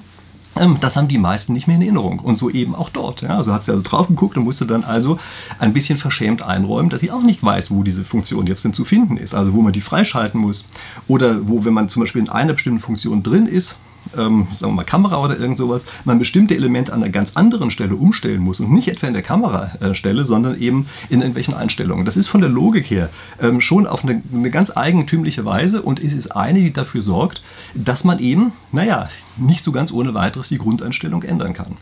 ähm, 0.56 0.78
das 0.80 0.96
haben 0.96 1.06
die 1.06 1.18
meisten 1.18 1.52
nicht 1.52 1.68
mehr 1.68 1.76
in 1.76 1.82
Erinnerung. 1.82 2.18
Und 2.18 2.36
so 2.36 2.50
eben 2.50 2.74
auch 2.74 2.90
dort. 2.90 3.22
Ja. 3.22 3.36
Also 3.36 3.52
hat 3.52 3.62
sie 3.62 3.70
also 3.70 3.82
drauf 3.82 4.08
geguckt 4.08 4.36
und 4.36 4.44
musste 4.44 4.66
dann 4.66 4.84
also 4.84 5.18
ein 5.58 5.72
bisschen 5.72 5.96
verschämt 5.96 6.42
einräumen, 6.42 6.90
dass 6.90 7.00
sie 7.00 7.12
auch 7.12 7.22
nicht 7.22 7.42
weiß, 7.42 7.70
wo 7.70 7.82
diese 7.82 8.04
Funktion 8.04 8.46
jetzt 8.46 8.64
denn 8.64 8.72
zu 8.72 8.84
finden 8.84 9.16
ist. 9.16 9.34
Also 9.34 9.54
wo 9.54 9.62
man 9.62 9.72
die 9.72 9.80
freischalten 9.80 10.40
muss. 10.40 10.66
Oder 11.06 11.48
wo, 11.48 11.64
wenn 11.64 11.74
man 11.74 11.88
zum 11.88 12.00
Beispiel 12.00 12.22
in 12.22 12.28
einer 12.28 12.54
bestimmten 12.54 12.80
Funktion 12.80 13.22
drin 13.22 13.46
ist, 13.46 13.76
ähm, 14.16 14.48
sagen 14.52 14.72
wir 14.72 14.76
mal 14.76 14.84
Kamera 14.84 15.22
oder 15.22 15.38
irgend 15.38 15.58
sowas, 15.58 15.86
man 16.04 16.18
bestimmte 16.18 16.54
Elemente 16.54 16.92
an 16.92 17.02
einer 17.02 17.12
ganz 17.12 17.36
anderen 17.36 17.70
Stelle 17.70 17.96
umstellen 17.96 18.40
muss 18.40 18.60
und 18.60 18.72
nicht 18.72 18.88
etwa 18.88 19.06
in 19.06 19.14
der 19.14 19.22
Kamerastelle, 19.22 20.24
sondern 20.24 20.58
eben 20.58 20.86
in 21.08 21.20
irgendwelchen 21.20 21.54
Einstellungen. 21.54 22.04
Das 22.04 22.16
ist 22.16 22.28
von 22.28 22.40
der 22.40 22.50
Logik 22.50 22.90
her 22.90 23.10
ähm, 23.40 23.60
schon 23.60 23.86
auf 23.86 24.04
eine, 24.04 24.22
eine 24.32 24.50
ganz 24.50 24.76
eigentümliche 24.76 25.44
Weise 25.44 25.82
und 25.82 26.02
es 26.02 26.12
ist 26.12 26.28
eine, 26.28 26.60
die 26.60 26.72
dafür 26.72 27.02
sorgt, 27.02 27.42
dass 27.74 28.04
man 28.04 28.18
eben, 28.18 28.52
naja, 28.72 29.08
nicht 29.36 29.64
so 29.64 29.72
ganz 29.72 29.92
ohne 29.92 30.14
weiteres 30.14 30.48
die 30.48 30.58
Grundeinstellung 30.58 31.22
ändern 31.22 31.52
kann. 31.52 31.76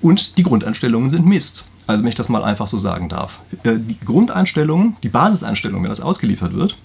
Und 0.00 0.38
die 0.38 0.42
Grundeinstellungen 0.42 1.10
sind 1.10 1.26
Mist. 1.26 1.66
Also 1.90 2.04
wenn 2.04 2.08
ich 2.08 2.14
das 2.14 2.28
mal 2.28 2.44
einfach 2.44 2.68
so 2.68 2.78
sagen 2.78 3.08
darf. 3.08 3.40
Äh, 3.64 3.76
die 3.78 3.98
Grundeinstellungen, 3.98 4.96
die 5.02 5.08
Basiseinstellungen, 5.08 5.84
wenn 5.84 5.90
das 5.90 6.00
ausgeliefert 6.00 6.54
wird, 6.54 6.76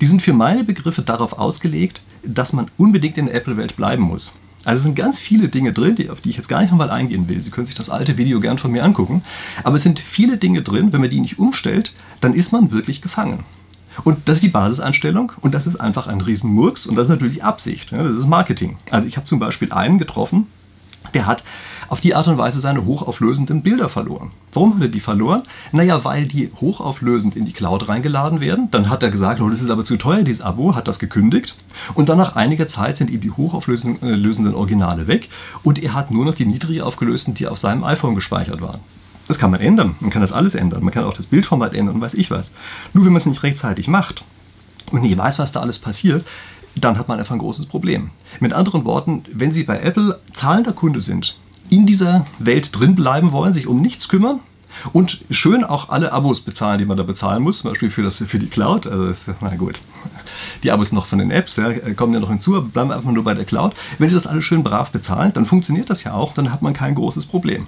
die 0.00 0.06
sind 0.06 0.22
für 0.22 0.32
meine 0.32 0.64
Begriffe 0.64 1.02
darauf 1.02 1.38
ausgelegt, 1.38 2.02
dass 2.24 2.52
man 2.52 2.70
unbedingt 2.78 3.18
in 3.18 3.26
der 3.26 3.34
Apple-Welt 3.34 3.76
bleiben 3.76 4.02
muss. 4.02 4.34
Also 4.64 4.78
es 4.78 4.84
sind 4.84 4.94
ganz 4.94 5.18
viele 5.18 5.48
Dinge 5.48 5.72
drin, 5.72 5.96
auf 6.10 6.20
die 6.20 6.30
ich 6.30 6.36
jetzt 6.36 6.48
gar 6.48 6.60
nicht 6.60 6.70
nochmal 6.70 6.90
eingehen 6.90 7.28
will. 7.28 7.42
Sie 7.42 7.50
können 7.50 7.66
sich 7.66 7.74
das 7.74 7.90
alte 7.90 8.16
Video 8.16 8.38
gern 8.38 8.58
von 8.58 8.70
mir 8.70 8.84
angucken. 8.84 9.22
Aber 9.64 9.76
es 9.76 9.82
sind 9.82 9.98
viele 9.98 10.36
Dinge 10.36 10.62
drin, 10.62 10.92
wenn 10.92 11.00
man 11.00 11.10
die 11.10 11.20
nicht 11.20 11.38
umstellt, 11.38 11.92
dann 12.20 12.32
ist 12.34 12.52
man 12.52 12.70
wirklich 12.70 13.02
gefangen. 13.02 13.44
Und 14.04 14.28
das 14.28 14.36
ist 14.36 14.44
die 14.44 14.48
Basiseinstellung 14.48 15.32
und 15.40 15.52
das 15.54 15.66
ist 15.66 15.76
einfach 15.76 16.06
ein 16.06 16.20
Riesenmurks 16.20 16.86
und 16.86 16.94
das 16.94 17.06
ist 17.06 17.10
natürlich 17.10 17.44
Absicht. 17.44 17.92
Das 17.92 18.16
ist 18.16 18.26
Marketing. 18.26 18.78
Also 18.90 19.06
ich 19.08 19.16
habe 19.16 19.26
zum 19.26 19.38
Beispiel 19.38 19.72
einen 19.72 19.98
getroffen, 19.98 20.46
der 21.14 21.26
hat 21.26 21.44
auf 21.88 22.00
die 22.00 22.14
Art 22.14 22.26
und 22.28 22.38
Weise 22.38 22.60
seine 22.60 22.84
hochauflösenden 22.84 23.62
Bilder 23.62 23.88
verloren. 23.88 24.30
Warum 24.52 24.74
hat 24.74 24.82
er 24.82 24.88
die 24.88 25.00
verloren? 25.00 25.42
Naja, 25.72 26.04
weil 26.04 26.26
die 26.26 26.50
hochauflösend 26.60 27.36
in 27.36 27.44
die 27.44 27.52
Cloud 27.52 27.88
reingeladen 27.88 28.40
werden. 28.40 28.70
Dann 28.70 28.88
hat 28.88 29.02
er 29.02 29.10
gesagt, 29.10 29.40
oh, 29.40 29.48
das 29.50 29.60
ist 29.60 29.70
aber 29.70 29.84
zu 29.84 29.96
teuer, 29.96 30.22
dieses 30.22 30.42
Abo, 30.42 30.74
hat 30.74 30.88
das 30.88 30.98
gekündigt. 30.98 31.54
Und 31.94 32.08
dann 32.08 32.18
nach 32.18 32.36
einiger 32.36 32.68
Zeit 32.68 32.96
sind 32.96 33.10
ihm 33.10 33.20
die 33.20 33.30
hochauflösenden 33.30 34.54
Originale 34.54 35.06
weg 35.06 35.28
und 35.62 35.82
er 35.82 35.94
hat 35.94 36.10
nur 36.10 36.24
noch 36.24 36.34
die 36.34 36.46
niedrig 36.46 36.82
aufgelösten, 36.82 37.34
die 37.34 37.46
auf 37.46 37.58
seinem 37.58 37.84
iPhone 37.84 38.14
gespeichert 38.14 38.60
waren. 38.60 38.80
Das 39.28 39.38
kann 39.38 39.50
man 39.50 39.60
ändern. 39.60 39.94
Man 40.00 40.10
kann 40.10 40.22
das 40.22 40.32
alles 40.32 40.54
ändern. 40.54 40.82
Man 40.82 40.92
kann 40.92 41.04
auch 41.04 41.14
das 41.14 41.26
Bildformat 41.26 41.74
ändern 41.74 41.96
und 41.96 42.00
weiß 42.00 42.14
ich 42.14 42.30
was. 42.30 42.52
Nur 42.92 43.04
wenn 43.04 43.12
man 43.12 43.20
es 43.20 43.26
nicht 43.26 43.42
rechtzeitig 43.42 43.88
macht 43.88 44.24
und 44.90 45.02
nicht 45.02 45.16
weiß, 45.16 45.38
was 45.38 45.52
da 45.52 45.60
alles 45.60 45.78
passiert, 45.78 46.24
dann 46.76 46.98
hat 46.98 47.08
man 47.08 47.18
einfach 47.18 47.34
ein 47.34 47.38
großes 47.38 47.66
Problem. 47.66 48.10
Mit 48.40 48.52
anderen 48.52 48.84
Worten, 48.84 49.24
wenn 49.32 49.52
Sie 49.52 49.64
bei 49.64 49.80
Apple 49.80 50.20
zahlender 50.32 50.72
Kunde 50.72 51.00
sind, 51.00 51.36
in 51.70 51.86
dieser 51.86 52.26
Welt 52.38 52.78
drin 52.78 52.94
bleiben 52.94 53.32
wollen, 53.32 53.52
sich 53.52 53.66
um 53.66 53.80
nichts 53.80 54.08
kümmern 54.08 54.40
und 54.92 55.24
schön 55.30 55.64
auch 55.64 55.88
alle 55.90 56.12
Abos 56.12 56.40
bezahlen, 56.40 56.78
die 56.78 56.84
man 56.84 56.96
da 56.96 57.02
bezahlen 57.02 57.42
muss, 57.42 57.60
zum 57.60 57.70
Beispiel 57.70 57.90
für, 57.90 58.02
das, 58.02 58.16
für 58.16 58.38
die 58.38 58.48
Cloud. 58.48 58.86
Also 58.86 59.06
das, 59.06 59.26
na 59.40 59.54
gut, 59.56 59.80
die 60.62 60.70
Abos 60.70 60.92
noch 60.92 61.06
von 61.06 61.18
den 61.18 61.30
Apps 61.30 61.56
ja, 61.56 61.70
kommen 61.94 62.14
ja 62.14 62.20
noch 62.20 62.30
hinzu, 62.30 62.56
aber 62.56 62.68
bleiben 62.68 62.92
einfach 62.92 63.10
nur 63.10 63.24
bei 63.24 63.34
der 63.34 63.44
Cloud. 63.44 63.74
Wenn 63.98 64.08
Sie 64.08 64.14
das 64.14 64.26
alles 64.26 64.44
schön 64.44 64.62
brav 64.62 64.90
bezahlen, 64.90 65.32
dann 65.32 65.46
funktioniert 65.46 65.90
das 65.90 66.04
ja 66.04 66.14
auch, 66.14 66.34
dann 66.34 66.52
hat 66.52 66.62
man 66.62 66.72
kein 66.72 66.94
großes 66.94 67.26
Problem. 67.26 67.66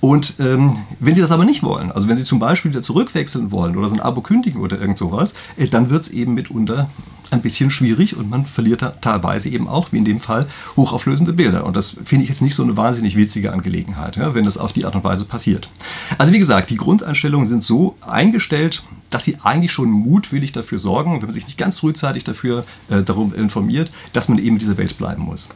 Und 0.00 0.36
ähm, 0.38 0.76
wenn 0.98 1.14
Sie 1.14 1.20
das 1.20 1.32
aber 1.32 1.44
nicht 1.44 1.62
wollen, 1.62 1.92
also 1.92 2.08
wenn 2.08 2.16
Sie 2.16 2.24
zum 2.24 2.38
Beispiel 2.38 2.70
wieder 2.70 2.82
zurückwechseln 2.82 3.50
wollen 3.50 3.76
oder 3.76 3.88
so 3.88 3.94
ein 3.94 4.00
Abo 4.00 4.20
kündigen 4.22 4.60
oder 4.60 4.80
irgend 4.80 4.98
sowas, 4.98 5.34
äh, 5.56 5.68
dann 5.68 5.90
wird 5.90 6.04
es 6.04 6.08
eben 6.08 6.34
mitunter 6.34 6.88
ein 7.30 7.42
bisschen 7.42 7.70
schwierig 7.70 8.16
und 8.16 8.28
man 8.28 8.44
verliert 8.44 8.82
da 8.82 8.90
teilweise 8.90 9.48
eben 9.48 9.68
auch, 9.68 9.92
wie 9.92 9.98
in 9.98 10.04
dem 10.04 10.20
Fall, 10.20 10.46
hochauflösende 10.76 11.32
Bilder. 11.32 11.64
Und 11.64 11.76
das 11.76 11.96
finde 12.04 12.24
ich 12.24 12.28
jetzt 12.28 12.42
nicht 12.42 12.54
so 12.54 12.62
eine 12.62 12.76
wahnsinnig 12.76 13.16
witzige 13.16 13.52
Angelegenheit, 13.52 14.16
ja, 14.16 14.34
wenn 14.34 14.44
das 14.44 14.58
auf 14.58 14.72
die 14.72 14.84
Art 14.84 14.96
und 14.96 15.04
Weise 15.04 15.24
passiert. 15.24 15.70
Also 16.18 16.32
wie 16.32 16.38
gesagt, 16.38 16.70
die 16.70 16.76
Grundeinstellungen 16.76 17.46
sind 17.46 17.62
so 17.62 17.96
eingestellt, 18.00 18.82
dass 19.10 19.24
sie 19.24 19.36
eigentlich 19.42 19.72
schon 19.72 19.90
mutwillig 19.90 20.52
dafür 20.52 20.78
sorgen, 20.78 21.14
wenn 21.14 21.22
man 21.22 21.30
sich 21.32 21.46
nicht 21.46 21.58
ganz 21.58 21.80
frühzeitig 21.80 22.24
dafür 22.24 22.64
äh, 22.88 23.02
darum 23.02 23.34
informiert, 23.34 23.90
dass 24.12 24.28
man 24.28 24.38
eben 24.38 24.54
in 24.54 24.58
dieser 24.58 24.76
Welt 24.76 24.96
bleiben 24.96 25.22
muss. 25.22 25.50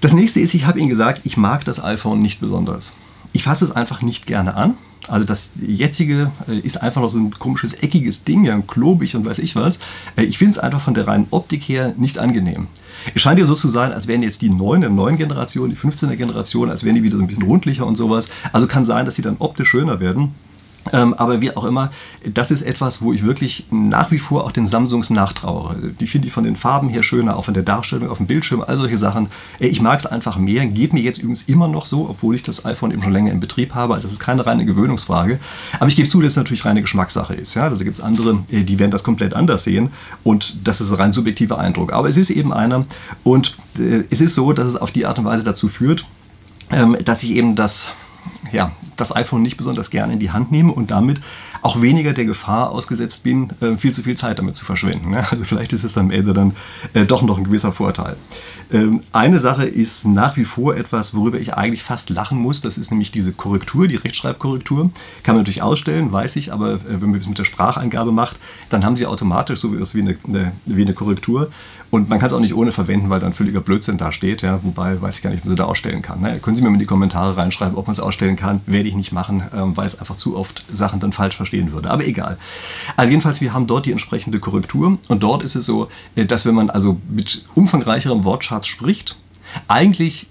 Das 0.00 0.12
nächste 0.12 0.40
ist, 0.40 0.54
ich 0.54 0.66
habe 0.66 0.78
Ihnen 0.78 0.88
gesagt, 0.88 1.22
ich 1.24 1.36
mag 1.36 1.64
das 1.64 1.82
iPhone 1.82 2.20
nicht 2.20 2.40
besonders. 2.40 2.92
Ich 3.32 3.42
fasse 3.42 3.64
es 3.64 3.72
einfach 3.72 4.02
nicht 4.02 4.26
gerne 4.26 4.54
an. 4.54 4.74
Also 5.06 5.26
das 5.26 5.50
jetzige 5.60 6.30
äh, 6.48 6.58
ist 6.58 6.82
einfach 6.82 7.02
noch 7.02 7.08
so 7.08 7.18
ein 7.18 7.30
komisches 7.30 7.74
eckiges 7.74 8.24
Ding, 8.24 8.44
ja, 8.44 8.58
klobig 8.66 9.16
und 9.16 9.24
weiß 9.24 9.38
ich 9.38 9.54
was. 9.54 9.78
Äh, 10.16 10.24
ich 10.24 10.38
finde 10.38 10.52
es 10.52 10.58
einfach 10.58 10.80
von 10.80 10.94
der 10.94 11.06
reinen 11.06 11.26
Optik 11.30 11.62
her 11.62 11.94
nicht 11.96 12.18
angenehm. 12.18 12.68
Es 13.14 13.20
scheint 13.20 13.38
ja 13.38 13.44
so 13.44 13.54
zu 13.54 13.68
sein, 13.68 13.92
als 13.92 14.06
wären 14.06 14.22
jetzt 14.22 14.40
die 14.40 14.48
neuen, 14.48 14.94
neuen 14.94 15.16
Generation, 15.16 15.68
die 15.68 15.76
15er 15.76 16.16
Generation, 16.16 16.70
als 16.70 16.84
wären 16.84 16.94
die 16.94 17.02
wieder 17.02 17.16
so 17.16 17.22
ein 17.22 17.26
bisschen 17.26 17.42
rundlicher 17.42 17.86
und 17.86 17.96
sowas. 17.96 18.28
Also 18.52 18.66
kann 18.66 18.84
sein, 18.84 19.04
dass 19.04 19.16
sie 19.16 19.22
dann 19.22 19.36
optisch 19.38 19.68
schöner 19.68 20.00
werden. 20.00 20.34
Ähm, 20.92 21.14
aber 21.14 21.40
wie 21.40 21.56
auch 21.56 21.64
immer, 21.64 21.90
das 22.24 22.50
ist 22.50 22.62
etwas, 22.62 23.00
wo 23.02 23.12
ich 23.12 23.24
wirklich 23.24 23.66
nach 23.70 24.10
wie 24.10 24.18
vor 24.18 24.44
auch 24.44 24.52
den 24.52 24.66
Samsungs 24.66 25.10
nachtrauere. 25.10 25.76
Die 25.98 26.06
finde 26.06 26.28
ich 26.28 26.34
von 26.34 26.44
den 26.44 26.56
Farben 26.56 26.88
her 26.88 27.02
schöner, 27.02 27.36
auch 27.36 27.44
von 27.44 27.54
der 27.54 27.62
Darstellung 27.62 28.10
auf 28.10 28.18
dem 28.18 28.26
Bildschirm, 28.26 28.62
all 28.66 28.76
solche 28.76 28.98
Sachen. 28.98 29.28
Ich 29.58 29.80
mag 29.80 29.98
es 29.98 30.06
einfach 30.06 30.36
mehr. 30.36 30.66
Geht 30.66 30.92
mir 30.92 31.00
jetzt 31.00 31.18
übrigens 31.18 31.42
immer 31.42 31.68
noch 31.68 31.86
so, 31.86 32.08
obwohl 32.08 32.34
ich 32.34 32.42
das 32.42 32.64
iPhone 32.64 32.90
eben 32.90 33.02
schon 33.02 33.12
länger 33.12 33.32
in 33.32 33.40
Betrieb 33.40 33.74
habe. 33.74 33.94
Also 33.94 34.04
das 34.04 34.12
ist 34.12 34.20
keine 34.20 34.44
reine 34.44 34.64
Gewöhnungsfrage. 34.64 35.38
Aber 35.78 35.88
ich 35.88 35.96
gebe 35.96 36.08
zu, 36.08 36.20
dass 36.20 36.32
es 36.32 36.36
natürlich 36.36 36.64
reine 36.64 36.82
Geschmackssache 36.82 37.34
ist. 37.34 37.54
Ja? 37.54 37.64
Also 37.64 37.76
da 37.76 37.84
gibt 37.84 37.98
es 37.98 38.04
andere, 38.04 38.42
äh, 38.50 38.62
die 38.62 38.78
werden 38.78 38.90
das 38.90 39.04
komplett 39.04 39.34
anders 39.34 39.64
sehen. 39.64 39.90
Und 40.22 40.56
das 40.64 40.80
ist 40.80 40.90
ein 40.90 40.96
rein 40.96 41.12
subjektiver 41.12 41.58
Eindruck. 41.58 41.92
Aber 41.92 42.08
es 42.08 42.16
ist 42.16 42.30
eben 42.30 42.52
einer. 42.52 42.86
Und 43.22 43.56
äh, 43.78 44.04
es 44.10 44.20
ist 44.20 44.34
so, 44.34 44.52
dass 44.52 44.68
es 44.68 44.76
auf 44.76 44.92
die 44.92 45.06
Art 45.06 45.18
und 45.18 45.24
Weise 45.24 45.44
dazu 45.44 45.68
führt, 45.68 46.04
ähm, 46.70 46.96
dass 47.04 47.22
ich 47.22 47.30
eben 47.32 47.56
das 47.56 47.88
ja, 48.54 48.72
das 48.96 49.14
iPhone 49.14 49.42
nicht 49.42 49.56
besonders 49.56 49.90
gerne 49.90 50.14
in 50.14 50.18
die 50.18 50.30
Hand 50.30 50.52
nehme 50.52 50.72
und 50.72 50.90
damit 50.90 51.20
auch 51.64 51.80
weniger 51.80 52.12
der 52.12 52.26
Gefahr 52.26 52.70
ausgesetzt 52.72 53.22
bin, 53.22 53.48
äh, 53.62 53.78
viel 53.78 53.92
zu 53.92 54.02
viel 54.02 54.18
Zeit 54.18 54.38
damit 54.38 54.54
zu 54.54 54.66
verschwenden. 54.66 55.10
Ne? 55.10 55.26
Also 55.30 55.44
vielleicht 55.44 55.72
ist 55.72 55.82
es 55.82 55.96
am 55.96 56.10
Ende 56.10 56.34
dann 56.34 56.52
äh, 56.92 57.06
doch 57.06 57.22
noch 57.22 57.38
ein 57.38 57.44
gewisser 57.44 57.72
Vorteil. 57.72 58.16
Ähm, 58.70 59.00
eine 59.12 59.38
Sache 59.38 59.64
ist 59.64 60.04
nach 60.04 60.36
wie 60.36 60.44
vor 60.44 60.76
etwas, 60.76 61.14
worüber 61.14 61.40
ich 61.40 61.54
eigentlich 61.54 61.82
fast 61.82 62.10
lachen 62.10 62.38
muss. 62.38 62.60
Das 62.60 62.76
ist 62.76 62.90
nämlich 62.90 63.12
diese 63.12 63.32
Korrektur, 63.32 63.88
die 63.88 63.96
Rechtschreibkorrektur. 63.96 64.90
Kann 65.22 65.34
man 65.34 65.42
natürlich 65.42 65.62
ausstellen, 65.62 66.12
weiß 66.12 66.36
ich, 66.36 66.52
aber 66.52 66.74
äh, 66.74 67.00
wenn 67.00 67.10
man 67.10 67.18
es 67.18 67.26
mit 67.26 67.38
der 67.38 67.44
Spracheingabe 67.44 68.12
macht, 68.12 68.36
dann 68.68 68.84
haben 68.84 68.96
sie 68.96 69.06
automatisch 69.06 69.60
so 69.60 69.72
etwas 69.72 69.94
wie 69.94 70.02
eine, 70.02 70.16
eine, 70.28 70.52
wie 70.66 70.82
eine 70.82 70.92
Korrektur. 70.92 71.50
Und 71.94 72.08
man 72.08 72.18
kann 72.18 72.26
es 72.26 72.32
auch 72.32 72.40
nicht 72.40 72.56
ohne 72.56 72.72
verwenden, 72.72 73.08
weil 73.08 73.20
dann 73.20 73.34
völliger 73.34 73.60
Blödsinn 73.60 73.98
da 73.98 74.10
steht. 74.10 74.42
Ja? 74.42 74.58
Wobei 74.64 75.00
weiß 75.00 75.16
ich 75.16 75.22
gar 75.22 75.30
nicht, 75.30 75.40
ob 75.40 75.44
man 75.44 75.54
sie 75.54 75.58
da 75.58 75.66
ausstellen 75.66 76.02
kann. 76.02 76.20
Ne? 76.20 76.40
Können 76.40 76.56
Sie 76.56 76.62
mir 76.62 76.68
mal 76.68 76.74
in 76.74 76.80
die 76.80 76.86
Kommentare 76.86 77.36
reinschreiben, 77.36 77.76
ob 77.76 77.86
man 77.86 77.92
es 77.92 78.00
ausstellen 78.00 78.34
kann. 78.34 78.62
Werde 78.66 78.88
ich 78.88 78.96
nicht 78.96 79.12
machen, 79.12 79.44
ähm, 79.54 79.76
weil 79.76 79.86
es 79.86 79.96
einfach 80.00 80.16
zu 80.16 80.36
oft 80.36 80.64
Sachen 80.72 80.98
dann 80.98 81.12
falsch 81.12 81.36
verstehen 81.54 81.72
würde. 81.72 81.90
Aber 81.90 82.06
egal. 82.06 82.38
Also 82.96 83.10
jedenfalls, 83.10 83.40
wir 83.40 83.52
haben 83.52 83.66
dort 83.66 83.86
die 83.86 83.92
entsprechende 83.92 84.40
Korrektur. 84.40 84.98
Und 85.08 85.22
dort 85.22 85.42
ist 85.42 85.54
es 85.54 85.66
so, 85.66 85.88
äh, 86.16 86.26
dass 86.26 86.46
wenn 86.46 86.54
man 86.54 86.70
also 86.70 87.00
mit 87.08 87.44
umfangreicherem 87.54 88.24
Wortschatz 88.24 88.66
spricht, 88.66 89.16
eigentlich 89.68 90.28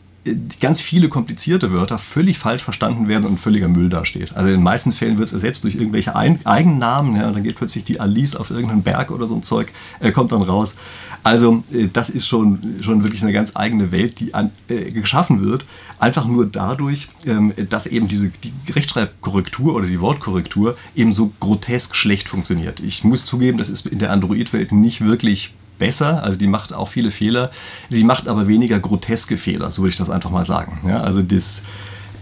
ganz 0.62 0.80
viele 0.80 1.10
komplizierte 1.10 1.74
Wörter 1.74 1.98
völlig 1.98 2.38
falsch 2.40 2.64
verstanden 2.64 3.10
werden 3.10 3.26
und 3.26 3.42
völliger 3.42 3.68
Müll 3.68 3.90
dasteht. 3.90 4.34
Also 4.36 4.48
in 4.48 4.56
den 4.56 4.64
meisten 4.64 4.94
Fällen 4.94 5.18
wird 5.18 5.28
es 5.28 5.34
ersetzt 5.34 5.66
durch 5.66 5.76
irgendwelche 5.76 6.16
Eigennamen. 6.16 7.18
Ja, 7.18 7.30
dann 7.30 7.44
geht 7.44 7.58
plötzlich 7.58 7.84
die 7.84 8.00
Alice 8.00 8.36
auf 8.36 8.50
irgendeinen 8.50 8.84
Berg 8.84 9.12
oder 9.12 9.28
so 9.28 9.36
ein 9.36 9.44
Zeug, 9.44 9.74
äh, 10.00 10.12
kommt 10.12 10.32
dann 10.32 10.44
raus. 10.44 10.76
Also 11.24 11.64
äh, 11.72 11.88
das 11.92 12.10
ist 12.10 12.28
schon, 12.28 12.80
schon 12.82 13.04
wirklich 13.04 13.24
eine 13.24 13.34
ganz 13.34 13.56
eigene 13.56 13.92
Welt, 13.92 14.20
die 14.20 14.34
an, 14.34 14.52
äh, 14.68 14.92
geschaffen 14.92 15.42
wird. 15.44 15.66
Einfach 16.00 16.26
nur 16.26 16.46
dadurch, 16.46 17.10
ähm, 17.26 17.54
dass 17.70 17.88
eben 17.88 18.08
diese 18.08 18.30
die 18.30 18.54
Rechtschreibkorrektur 18.72 19.74
oder 19.74 19.88
die 19.88 20.02
Wortkorrektur 20.02 20.78
eben 20.96 21.14
so 21.14 21.32
grotesk 21.40 21.96
schlecht 21.96 22.28
funktioniert. 22.28 22.80
Ich 22.82 23.04
muss 23.04 23.26
zugeben, 23.26 23.58
das 23.58 23.70
ist 23.70 23.86
in 23.86 24.00
der 24.00 24.12
Android-Welt 24.12 24.72
nicht 24.72 25.02
wirklich 25.02 25.56
besser, 25.80 26.24
also 26.24 26.38
die 26.38 26.48
macht 26.48 26.74
auch 26.74 26.88
viele 26.88 27.12
Fehler. 27.12 27.52
Sie 27.90 28.04
macht 28.04 28.28
aber 28.28 28.48
weniger 28.48 28.80
groteske 28.80 29.38
Fehler, 29.38 29.72
so 29.72 29.82
würde 29.82 29.92
ich 29.92 29.98
das 29.98 30.10
einfach 30.10 30.30
mal 30.30 30.46
sagen. 30.46 30.80
Ja, 30.88 31.02
also 31.02 31.22
das, 31.22 31.64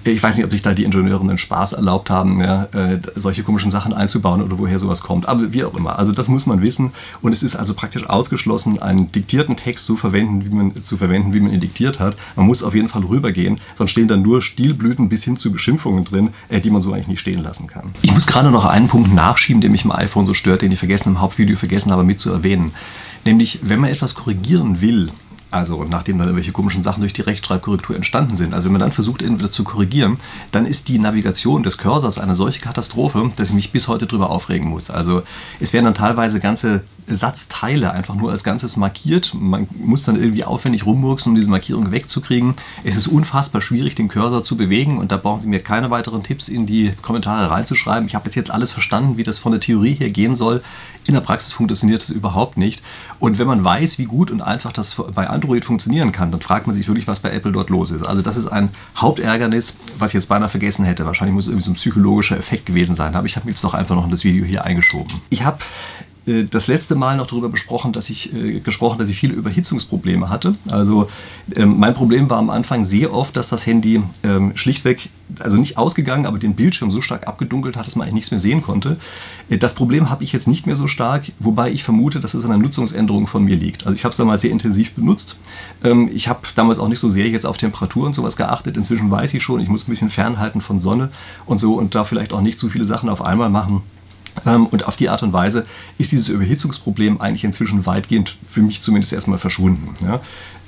ich 0.04 0.22
weiß 0.22 0.38
nicht, 0.38 0.46
ob 0.46 0.52
sich 0.52 0.62
da 0.62 0.74
die 0.74 0.84
Ingenieure 0.84 1.22
einen 1.22 1.38
Spaß 1.38 1.74
erlaubt 1.74 2.10
haben, 2.10 2.42
ja, 2.42 2.64
äh, 2.74 3.00
solche 3.16 3.44
komischen 3.44 3.72
Sachen 3.72 3.94
einzubauen 3.94 4.42
oder 4.42 4.58
woher 4.58 4.80
sowas 4.80 5.02
kommt. 5.02 5.28
Aber 5.28 5.54
wie 5.54 5.64
auch 5.64 5.76
immer. 5.76 6.00
Also 6.00 6.12
das 6.12 6.28
muss 6.28 6.46
man 6.46 6.62
wissen. 6.62 6.92
Und 7.22 7.34
es 7.34 7.44
ist 7.44 7.56
also 7.56 7.74
praktisch 7.74 8.10
ausgeschlossen, 8.10 8.82
einen 8.82 9.12
diktierten 9.12 9.56
Text 9.56 9.86
zu 9.86 9.98
verwenden, 9.98 10.44
wie 10.46 10.50
man, 10.50 10.82
zu 10.82 10.98
verwenden, 10.98 11.34
wie 11.34 11.40
man 11.40 11.54
ihn 11.54 11.60
diktiert 11.60 12.00
hat. 12.00 12.16
Man 12.36 12.48
muss 12.48 12.64
auf 12.64 12.74
jeden 12.74 12.90
Fall 12.90 13.04
rübergehen, 13.04 13.60
sonst 13.76 13.92
stehen 13.92 14.08
dann 14.08 14.22
nur 14.22 14.42
Stilblüten 14.42 15.10
bis 15.10 15.24
hin 15.24 15.38
zu 15.38 15.52
Beschimpfungen 15.52 16.04
drin, 16.04 16.30
äh, 16.50 16.62
die 16.62 16.72
man 16.72 16.82
so 16.82 16.94
eigentlich 16.94 17.08
nicht 17.08 17.20
stehen 17.20 17.44
lassen 17.44 17.68
kann. 17.68 17.92
Ich 18.02 18.12
muss 18.12 18.28
gerade 18.28 18.52
noch 18.52 18.66
einen 18.66 18.88
Punkt 18.88 19.14
nachschieben, 19.14 19.62
der 19.62 19.70
mich 19.70 19.86
im 19.86 19.92
iPhone 19.92 20.26
so 20.26 20.34
stört, 20.34 20.62
den 20.62 20.72
ich 20.72 20.80
vergessen 20.80 21.10
im 21.10 21.22
Hauptvideo 21.22 21.56
vergessen 21.56 21.92
habe 21.92 22.04
mit 22.04 22.20
zu 22.20 22.32
erwähnen. 22.32 22.74
Nämlich, 23.26 23.60
wenn 23.62 23.80
man 23.80 23.92
etwas 23.92 24.16
korrigieren 24.16 24.82
will, 24.82 25.12
also 25.52 25.84
nachdem 25.84 26.18
dann 26.18 26.28
irgendwelche 26.28 26.54
komischen 26.54 26.82
Sachen 26.82 27.02
durch 27.02 27.14
die 27.14 27.22
Rechtschreibkorrektur 27.22 27.96
entstanden 27.96 28.36
sind. 28.36 28.54
Also 28.54 28.66
wenn 28.66 28.72
man 28.72 28.82
dann 28.82 28.92
versucht, 28.92 29.22
irgendwas 29.22 29.52
zu 29.52 29.64
korrigieren, 29.64 30.18
dann 30.52 30.66
ist 30.66 30.88
die 30.88 30.98
Navigation 30.98 31.64
des 31.64 31.78
Cursors 31.78 32.18
eine 32.18 32.36
solche 32.36 32.62
Katastrophe, 32.62 33.32
dass 33.36 33.50
ich 33.50 33.56
mich 33.56 33.72
bis 33.72 33.88
heute 33.88 34.08
drüber 34.08 34.30
aufregen 34.30 34.70
muss. 34.70 34.90
Also 34.90 35.24
es 35.60 35.74
werden 35.74 35.86
dann 35.86 35.96
teilweise 35.96 36.40
ganze 36.40 36.84
Satzteile 37.08 37.92
einfach 37.92 38.16
nur 38.16 38.32
als 38.32 38.44
Ganzes 38.44 38.78
markiert. 38.78 39.34
Man 39.34 39.68
muss 39.80 40.04
dann 40.04 40.16
irgendwie 40.16 40.44
aufwendig 40.44 40.86
rummurksen, 40.86 41.32
um 41.32 41.36
diese 41.36 41.50
Markierung 41.50 41.92
wegzukriegen. 41.92 42.56
Es 42.84 42.96
ist 42.96 43.08
unfassbar 43.08 43.62
schwierig, 43.62 43.96
den 43.96 44.08
Cursor 44.08 44.44
zu 44.44 44.58
bewegen 44.58 44.98
und 44.98 45.12
da 45.12 45.18
brauchen 45.18 45.42
Sie 45.42 45.48
mir 45.48 45.60
keine 45.60 45.90
weiteren 45.90 46.24
Tipps 46.24 46.48
in 46.48 46.66
die 46.66 46.94
Kommentare 47.02 47.50
reinzuschreiben. 47.50 48.08
Ich 48.08 48.16
habe 48.16 48.26
jetzt, 48.26 48.36
jetzt 48.36 48.52
alles 48.52 48.72
verstanden, 48.72 49.18
wie 49.18 49.24
das 49.24 49.40
von 49.40 49.52
der 49.52 49.62
Theorie 49.62 49.94
her 49.94 50.10
gehen 50.10 50.36
soll. 50.36 50.62
In 51.08 51.16
der 51.16 51.22
Praxis 51.22 51.52
funktioniert 51.52 52.02
das 52.02 52.10
überhaupt 52.10 52.58
nicht. 52.58 52.84
Und 53.20 53.40
wenn 53.40 53.48
man 53.48 53.64
weiß, 53.64 53.98
wie 53.98 54.06
gut 54.06 54.30
und 54.30 54.42
einfach 54.42 54.72
das 54.72 54.96
bei 55.14 55.28
Android 55.28 55.66
funktionieren 55.66 56.12
kann, 56.12 56.32
dann 56.32 56.42
fragt 56.42 56.68
man 56.68 56.76
sich 56.76 56.88
wirklich, 56.88 57.08
was 57.08 57.22
bei 57.22 57.32
Apple 57.32 57.52
dort 57.52 57.70
los 57.70 57.92
ist. 57.92 58.04
Also 58.06 58.22
das 58.22 58.38
ist 58.38 58.48
ein 58.48 58.70
Hauptärgernis, 58.96 59.78
was 59.98 60.10
ich 60.10 60.16
jetzt 60.16 60.30
beinahe 60.30 60.50
vergessen 60.50 60.86
hätte. 60.86 61.06
Wahrscheinlich 61.06 61.34
muss 61.34 61.46
es 61.46 61.52
irgendwie 61.52 61.66
so 61.66 61.72
ein 61.72 61.76
psychologischer 61.76 62.38
Effekt 62.38 62.66
gewesen 62.68 62.96
sein. 62.96 63.16
Aber 63.16 63.26
ich 63.26 63.36
habe 63.36 63.50
jetzt 63.50 63.64
doch 63.64 63.74
einfach 63.74 63.96
noch 63.96 64.06
in 64.06 64.12
das 64.12 64.24
Video 64.24 64.46
hier 64.46 64.64
eingeschoben. 64.64 65.12
Ich 65.30 65.44
habe 65.44 65.60
das 66.26 66.68
letzte 66.68 66.94
Mal 66.94 67.18
noch 67.18 67.26
darüber 67.26 67.50
besprochen, 67.50 67.94
dass 67.94 68.12
ich 68.12 68.32
äh, 68.32 68.60
gesprochen, 68.60 69.00
dass 69.00 69.10
ich 69.10 69.18
viele 69.18 69.34
Überhitzungsprobleme 69.34 70.30
hatte. 70.30 70.54
Also 70.70 71.10
ähm, 71.56 71.80
mein 71.80 71.96
Problem 71.96 72.30
war 72.30 72.38
am 72.38 72.52
Anfang 72.52 72.86
sehr 72.86 73.12
oft, 73.12 73.36
dass 73.36 73.50
das 73.50 73.66
Handy 73.66 74.04
ähm, 74.24 74.52
schlichtweg, 74.56 75.10
also 75.40 75.58
nicht 75.58 75.80
ausgegangen, 75.80 76.28
aber 76.28 76.38
den 76.38 76.54
Bildschirm 76.54 76.92
so 76.92 77.02
stark 77.02 77.28
abgedunkelt 77.28 77.76
hat, 77.76 77.88
dass 77.88 77.96
man 77.96 78.04
eigentlich 78.04 78.14
nichts 78.14 78.32
mehr 78.32 78.40
sehen 78.40 78.62
konnte. 78.62 78.98
Äh, 79.50 79.58
das 79.58 79.74
Problem 79.74 80.12
habe 80.12 80.24
ich 80.24 80.32
jetzt 80.32 80.48
nicht 80.48 80.68
mehr 80.68 80.76
so 80.76 80.86
stark, 80.86 81.32
wobei 81.40 81.72
ich 81.72 81.84
vermute, 81.84 82.20
dass 82.20 82.36
es 82.36 82.46
an 82.46 82.52
einer 82.52 82.62
Nutzungsänderung 82.62 83.26
von 83.26 83.44
mir 83.44 83.56
liegt. 83.56 83.88
Also 83.88 83.96
ich 83.96 84.04
habe 84.04 84.12
es 84.12 84.18
damals 84.18 84.42
sehr 84.42 84.52
intensiv 84.52 84.92
benutzt. 84.92 85.40
Ähm, 85.84 86.08
ich 86.14 86.28
habe 86.28 86.42
damals 86.54 86.78
auch 86.78 86.88
nicht 86.88 87.00
so 87.00 87.10
sehr 87.10 87.30
jetzt 87.30 87.48
auf 87.48 87.58
Temperatur 87.58 88.06
und 88.06 88.14
sowas 88.14 88.38
geachtet. 88.38 88.78
Inzwischen 88.78 89.10
weiß 89.10 89.34
ich 89.34 89.42
schon, 89.42 89.60
ich 89.60 89.70
muss 89.70 89.88
ein 89.88 89.92
bisschen 89.92 90.12
fernhalten 90.12 90.62
von 90.62 90.80
Sonne 90.80 91.10
und 91.48 91.60
so 91.60 91.80
und 91.80 91.96
da 91.96 92.04
vielleicht 92.04 92.32
auch 92.32 92.42
nicht 92.42 92.60
zu 92.60 92.70
viele 92.70 92.86
Sachen 92.86 93.10
auf 93.10 93.24
einmal 93.24 93.50
machen. 93.50 93.82
Ähm, 94.46 94.66
und 94.68 94.88
auf 94.88 94.96
die 94.96 95.10
Art 95.10 95.24
und 95.24 95.34
Weise 95.34 95.66
ist 95.98 96.12
dieses 96.12 96.30
Überhitzungsproblem 96.30 97.22
eigentlich 97.22 97.44
inzwischen 97.44 97.86
weitgehend 97.86 98.38
für 98.48 98.62
mich 98.62 98.82
zumindest 98.82 99.14
erstmal 99.14 99.38
verschwunden. 99.38 99.96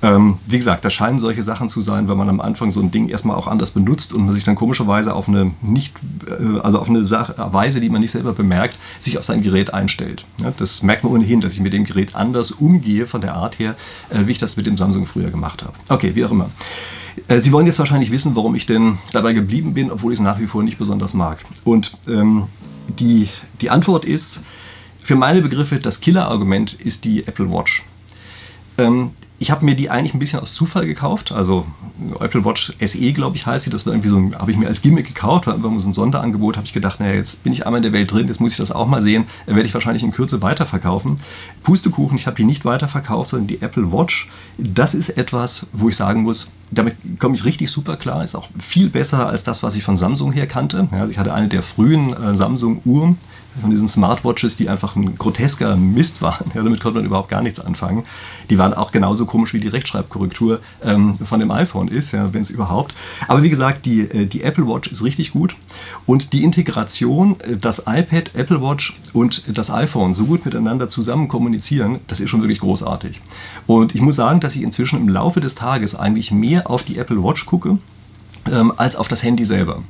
Ähm, 0.03 0.37
wie 0.45 0.57
gesagt, 0.57 0.83
das 0.83 0.93
scheinen 0.93 1.17
solche 1.17 1.43
Sachen 1.43 1.69
zu 1.69 1.79
sein, 1.79 2.09
wenn 2.09 2.17
man 2.17 2.27
am 2.27 2.41
Anfang 2.41 2.71
so 2.71 2.81
ein 2.81 2.91
Ding 2.91 3.07
erstmal 3.07 3.37
auch 3.37 3.47
anders 3.47 3.71
benutzt 3.71 4.11
und 4.13 4.25
man 4.25 4.33
sich 4.33 4.43
dann 4.43 4.55
komischerweise 4.55 5.13
auf 5.13 5.29
eine 5.29 5.51
nicht, 5.61 5.95
äh, 6.27 6.59
also 6.59 6.79
auf 6.79 6.89
eine 6.89 7.09
Weise, 7.09 7.79
die 7.79 7.89
man 7.89 8.01
nicht 8.01 8.11
selber 8.11 8.33
bemerkt, 8.33 8.77
sich 8.99 9.17
auf 9.17 9.23
sein 9.23 9.41
Gerät 9.41 9.73
einstellt. 9.73 10.25
Das 10.57 10.83
merkt 10.83 11.05
man 11.05 11.13
ohnehin, 11.13 11.39
dass 11.39 11.53
ich 11.53 11.61
mit 11.61 11.71
dem 11.71 11.85
Gerät 11.85 12.15
anders 12.15 12.51
umgehe 12.51 13.07
von 13.07 13.21
der 13.21 13.35
Art 13.35 13.59
her, 13.59 13.75
äh, 14.09 14.27
wie 14.27 14.31
ich 14.31 14.39
das 14.39 14.57
mit 14.57 14.65
dem 14.65 14.77
Samsung 14.77 15.05
früher 15.05 15.31
gemacht 15.31 15.63
habe. 15.63 15.73
Okay, 15.87 16.11
wie 16.15 16.25
auch 16.25 16.31
immer. 16.31 16.49
Äh, 17.29 17.39
Sie 17.39 17.53
wollen 17.53 17.65
jetzt 17.65 17.79
wahrscheinlich 17.79 18.11
wissen, 18.11 18.35
warum 18.35 18.55
ich 18.55 18.65
denn 18.65 18.97
dabei 19.13 19.31
geblieben 19.31 19.73
bin, 19.73 19.89
obwohl 19.89 20.11
ich 20.11 20.19
es 20.19 20.23
nach 20.23 20.39
wie 20.39 20.47
vor 20.47 20.63
nicht 20.63 20.77
besonders 20.77 21.13
mag. 21.13 21.45
Und 21.63 21.97
ähm, 22.07 22.47
die, 22.87 23.29
die 23.61 23.69
Antwort 23.69 24.05
ist, 24.05 24.41
für 25.03 25.15
meine 25.15 25.41
Begriffe, 25.41 25.79
das 25.79 25.99
Killer-Argument 25.99 26.73
ist 26.73 27.03
die 27.03 27.27
Apple 27.27 27.51
Watch. 27.51 27.83
Ähm, 28.77 29.11
ich 29.43 29.51
habe 29.51 29.65
mir 29.65 29.75
die 29.75 29.89
eigentlich 29.89 30.13
ein 30.13 30.19
bisschen 30.19 30.39
aus 30.39 30.53
Zufall 30.53 30.85
gekauft. 30.85 31.33
Also 31.33 31.65
Apple 32.21 32.45
Watch 32.45 32.73
SE, 32.79 33.11
glaube 33.11 33.35
ich, 33.35 33.45
heißt 33.45 33.65
sie. 33.65 33.69
Das 33.69 33.85
war 33.85 33.91
irgendwie 33.91 34.07
so, 34.07 34.39
habe 34.39 34.51
ich 34.51 34.57
mir 34.57 34.67
als 34.67 34.81
Gimmick 34.81 35.07
gekauft, 35.07 35.47
war 35.47 35.55
einfach 35.55 35.69
so 35.79 35.89
ein 35.89 35.93
Sonderangebot. 35.93 36.55
Habe 36.55 36.65
ich 36.65 36.71
gedacht, 36.71 37.01
naja, 37.01 37.15
jetzt 37.15 37.43
bin 37.43 37.51
ich 37.51 37.65
einmal 37.65 37.79
in 37.79 37.83
der 37.83 37.91
Welt 37.91 38.09
drin, 38.09 38.29
jetzt 38.29 38.39
muss 38.39 38.53
ich 38.53 38.57
das 38.57 38.71
auch 38.71 38.87
mal 38.87 39.01
sehen. 39.01 39.25
Werde 39.45 39.67
ich 39.67 39.73
wahrscheinlich 39.73 40.03
in 40.03 40.11
Kürze 40.11 40.41
weiterverkaufen. 40.41 41.17
Pustekuchen, 41.63 42.17
ich 42.17 42.25
habe 42.25 42.37
die 42.37 42.45
nicht 42.45 42.63
weiterverkauft, 42.63 43.31
sondern 43.31 43.47
die 43.47 43.61
Apple 43.61 43.91
Watch. 43.91 44.29
Das 44.57 44.93
ist 44.93 45.09
etwas, 45.09 45.67
wo 45.73 45.89
ich 45.89 45.97
sagen 45.97 46.21
muss, 46.21 46.53
damit 46.73 46.95
komme 47.19 47.35
ich 47.35 47.45
richtig 47.45 47.71
super 47.71 47.97
klar. 47.97 48.23
Ist 48.23 48.35
auch 48.35 48.49
viel 48.59 48.89
besser 48.89 49.27
als 49.27 49.43
das, 49.43 49.63
was 49.63 49.75
ich 49.75 49.83
von 49.83 49.97
Samsung 49.97 50.31
her 50.31 50.47
kannte. 50.47 50.87
Ja, 50.91 51.07
ich 51.07 51.17
hatte 51.17 51.33
eine 51.33 51.47
der 51.47 51.63
frühen 51.63 52.13
äh, 52.13 52.35
Samsung-Uhren 52.37 53.17
von 53.61 53.69
diesen 53.69 53.87
Smartwatches, 53.87 54.55
die 54.55 54.69
einfach 54.69 54.95
ein 54.95 55.15
grotesker 55.15 55.75
Mist 55.75 56.21
waren. 56.21 56.51
Ja, 56.55 56.63
damit 56.63 56.79
konnte 56.79 56.99
man 56.99 57.05
überhaupt 57.05 57.29
gar 57.29 57.41
nichts 57.41 57.59
anfangen. 57.59 58.03
Die 58.49 58.57
waren 58.57 58.73
auch 58.73 58.91
genauso 58.91 59.25
komisch 59.25 59.53
wie 59.53 59.59
die 59.59 59.67
Rechtschreibkorrektur 59.67 60.59
ähm, 60.83 61.13
von 61.15 61.39
dem 61.39 61.51
iPhone 61.51 61.87
ist, 61.87 62.13
ja, 62.13 62.33
wenn 62.33 62.41
es 62.41 62.49
überhaupt. 62.49 62.95
Aber 63.27 63.43
wie 63.43 63.49
gesagt, 63.49 63.85
die, 63.85 64.01
äh, 64.01 64.25
die 64.25 64.43
Apple 64.43 64.67
Watch 64.67 64.91
ist 64.91 65.03
richtig 65.03 65.31
gut 65.31 65.55
und 66.05 66.33
die 66.33 66.43
Integration, 66.43 67.39
äh, 67.41 67.57
das 67.57 67.79
iPad, 67.79 68.31
Apple 68.35 68.61
Watch 68.61 68.99
und 69.13 69.43
das 69.47 69.71
iPhone 69.71 70.13
so 70.15 70.25
gut 70.25 70.45
miteinander 70.45 70.89
zusammen 70.89 71.27
kommunizieren, 71.27 71.99
das 72.07 72.19
ist 72.19 72.29
schon 72.29 72.41
wirklich 72.41 72.59
großartig. 72.59 73.21
Und 73.67 73.95
ich 73.95 74.01
muss 74.01 74.15
sagen, 74.15 74.39
dass 74.39 74.55
ich 74.55 74.61
inzwischen 74.61 74.99
im 74.99 75.09
Laufe 75.09 75.39
des 75.39 75.55
Tages 75.55 75.95
eigentlich 75.95 76.31
mehr 76.31 76.69
auf 76.69 76.83
die 76.83 76.97
Apple 76.97 77.23
Watch 77.23 77.45
gucke 77.45 77.77
ähm, 78.51 78.73
als 78.77 78.95
auf 78.95 79.07
das 79.07 79.23
Handy 79.23 79.45
selber. 79.45 79.83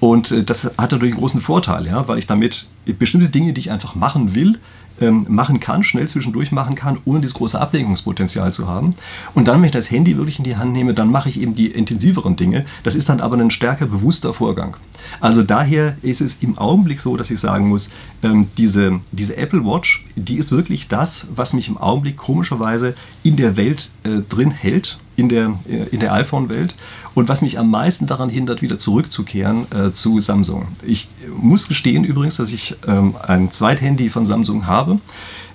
Und 0.00 0.30
äh, 0.30 0.44
das 0.44 0.64
hat 0.64 0.92
natürlich 0.92 1.12
einen 1.12 1.20
großen 1.20 1.40
Vorteil, 1.40 1.86
ja, 1.86 2.06
weil 2.08 2.18
ich 2.18 2.26
damit 2.26 2.68
bestimmte 2.98 3.28
Dinge, 3.28 3.52
die 3.52 3.60
ich 3.60 3.70
einfach 3.70 3.94
machen 3.94 4.34
will, 4.34 4.58
ähm, 5.00 5.26
machen 5.28 5.60
kann, 5.60 5.84
schnell 5.84 6.08
zwischendurch 6.08 6.52
machen 6.52 6.74
kann, 6.74 6.98
ohne 7.04 7.20
dieses 7.20 7.34
große 7.34 7.60
Ablenkungspotenzial 7.60 8.52
zu 8.52 8.66
haben. 8.66 8.94
Und 9.34 9.48
dann, 9.48 9.60
wenn 9.60 9.66
ich 9.66 9.72
das 9.72 9.90
Handy 9.90 10.16
wirklich 10.16 10.38
in 10.38 10.44
die 10.44 10.56
Hand 10.56 10.72
nehme, 10.72 10.94
dann 10.94 11.10
mache 11.10 11.28
ich 11.28 11.40
eben 11.40 11.54
die 11.54 11.66
intensiveren 11.66 12.36
Dinge. 12.36 12.64
Das 12.82 12.94
ist 12.94 13.08
dann 13.08 13.20
aber 13.20 13.36
ein 13.36 13.50
stärker 13.50 13.86
bewusster 13.86 14.34
Vorgang. 14.34 14.76
Also 15.20 15.42
daher 15.42 15.96
ist 16.02 16.20
es 16.20 16.38
im 16.40 16.58
Augenblick 16.58 17.00
so, 17.00 17.16
dass 17.16 17.30
ich 17.30 17.40
sagen 17.40 17.68
muss, 17.68 17.90
ähm, 18.22 18.48
diese, 18.56 19.00
diese 19.12 19.36
Apple 19.36 19.64
Watch, 19.64 20.04
die 20.16 20.36
ist 20.36 20.50
wirklich 20.50 20.88
das, 20.88 21.26
was 21.34 21.52
mich 21.52 21.68
im 21.68 21.78
Augenblick 21.78 22.16
komischerweise 22.16 22.94
in 23.22 23.36
der 23.36 23.56
Welt 23.56 23.90
äh, 24.04 24.22
drin 24.28 24.50
hält 24.50 24.98
in 25.16 25.28
der, 25.28 25.58
äh, 25.68 25.88
in 25.90 26.00
der 26.00 26.12
iPhone-Welt 26.12 26.76
und 27.14 27.28
was 27.28 27.42
mich 27.42 27.58
am 27.58 27.70
meisten 27.70 28.06
daran 28.06 28.28
hindert, 28.28 28.62
wieder 28.62 28.78
zurückzukehren 28.78 29.66
äh, 29.72 29.92
zu 29.92 30.20
Samsung. 30.20 30.68
Ich 30.86 31.08
muss 31.34 31.68
gestehen 31.68 32.04
übrigens, 32.04 32.36
dass 32.36 32.52
ich 32.52 32.76
ähm, 32.86 33.14
ein 33.26 33.50
Zweithandy 33.50 34.10
von 34.10 34.26
Samsung 34.26 34.66
habe. 34.66 34.85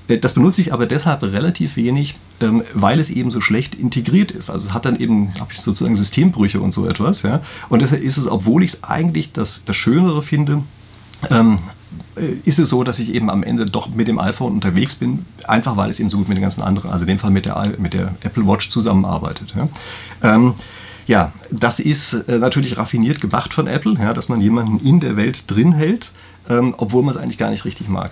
Äh, 0.08 0.18
das 0.18 0.34
benutze 0.34 0.62
ich 0.62 0.74
aber 0.74 0.86
deshalb 0.86 1.24
relativ 1.24 1.76
wenig, 1.76 2.18
ähm, 2.42 2.64
weil 2.74 3.00
es 3.00 3.10
eben 3.10 3.32
so 3.32 3.42
schlecht 3.42 3.76
integriert 3.76 4.32
ist. 4.32 4.50
Also 4.50 4.68
es 4.68 4.74
hat 4.74 4.86
dann 4.86 4.98
eben, 4.98 5.34
habe 5.40 5.54
ich 5.54 5.60
sozusagen 5.60 5.96
Systembrüche 5.96 6.60
und 6.60 6.74
so 6.74 6.88
etwas. 6.88 7.24
Ja? 7.24 7.42
Und 7.70 7.82
deshalb 7.82 8.04
ist 8.04 8.18
es, 8.18 8.28
obwohl 8.28 8.64
ich 8.64 8.74
es 8.74 8.84
eigentlich 8.84 9.32
das, 9.32 9.64
das 9.66 9.76
Schönere 9.76 10.22
finde, 10.22 10.64
ähm, 11.30 11.60
äh, 12.16 12.34
ist 12.46 12.60
es 12.60 12.70
so, 12.70 12.84
dass 12.84 13.00
ich 13.00 13.14
eben 13.14 13.30
am 13.30 13.44
Ende 13.44 13.66
doch 13.66 13.90
mit 13.90 14.08
dem 14.08 14.20
iPhone 14.20 14.54
unterwegs 14.54 14.96
bin, 14.96 15.26
einfach 15.48 15.78
weil 15.78 15.90
es 15.90 16.00
eben 16.00 16.10
so 16.10 16.18
gut 16.18 16.30
mit 16.30 16.38
den 16.38 16.42
ganzen 16.42 16.62
anderen, 16.62 16.92
also 16.92 17.04
in 17.04 17.08
dem 17.08 17.20
Fall 17.20 17.32
mit 17.32 17.46
der, 17.46 17.74
mit 17.78 17.94
der 17.94 18.16
Apple 18.22 18.46
Watch 18.48 18.70
zusammenarbeitet. 18.70 19.54
Ja, 19.56 19.68
ähm, 20.24 20.56
ja 21.08 21.32
das 21.52 21.80
ist 21.80 22.14
äh, 22.14 22.40
natürlich 22.40 22.78
raffiniert 22.78 23.22
gemacht 23.22 23.54
von 23.54 23.68
Apple, 23.68 23.96
ja, 24.00 24.14
dass 24.14 24.30
man 24.30 24.42
jemanden 24.42 24.78
in 24.86 25.00
der 25.00 25.16
Welt 25.16 25.50
drin 25.50 25.74
hält, 25.74 26.14
ähm, 26.50 26.74
obwohl 26.78 27.04
man 27.04 27.16
es 27.16 27.22
eigentlich 27.22 27.38
gar 27.38 27.50
nicht 27.50 27.66
richtig 27.66 27.88
mag. 27.88 28.12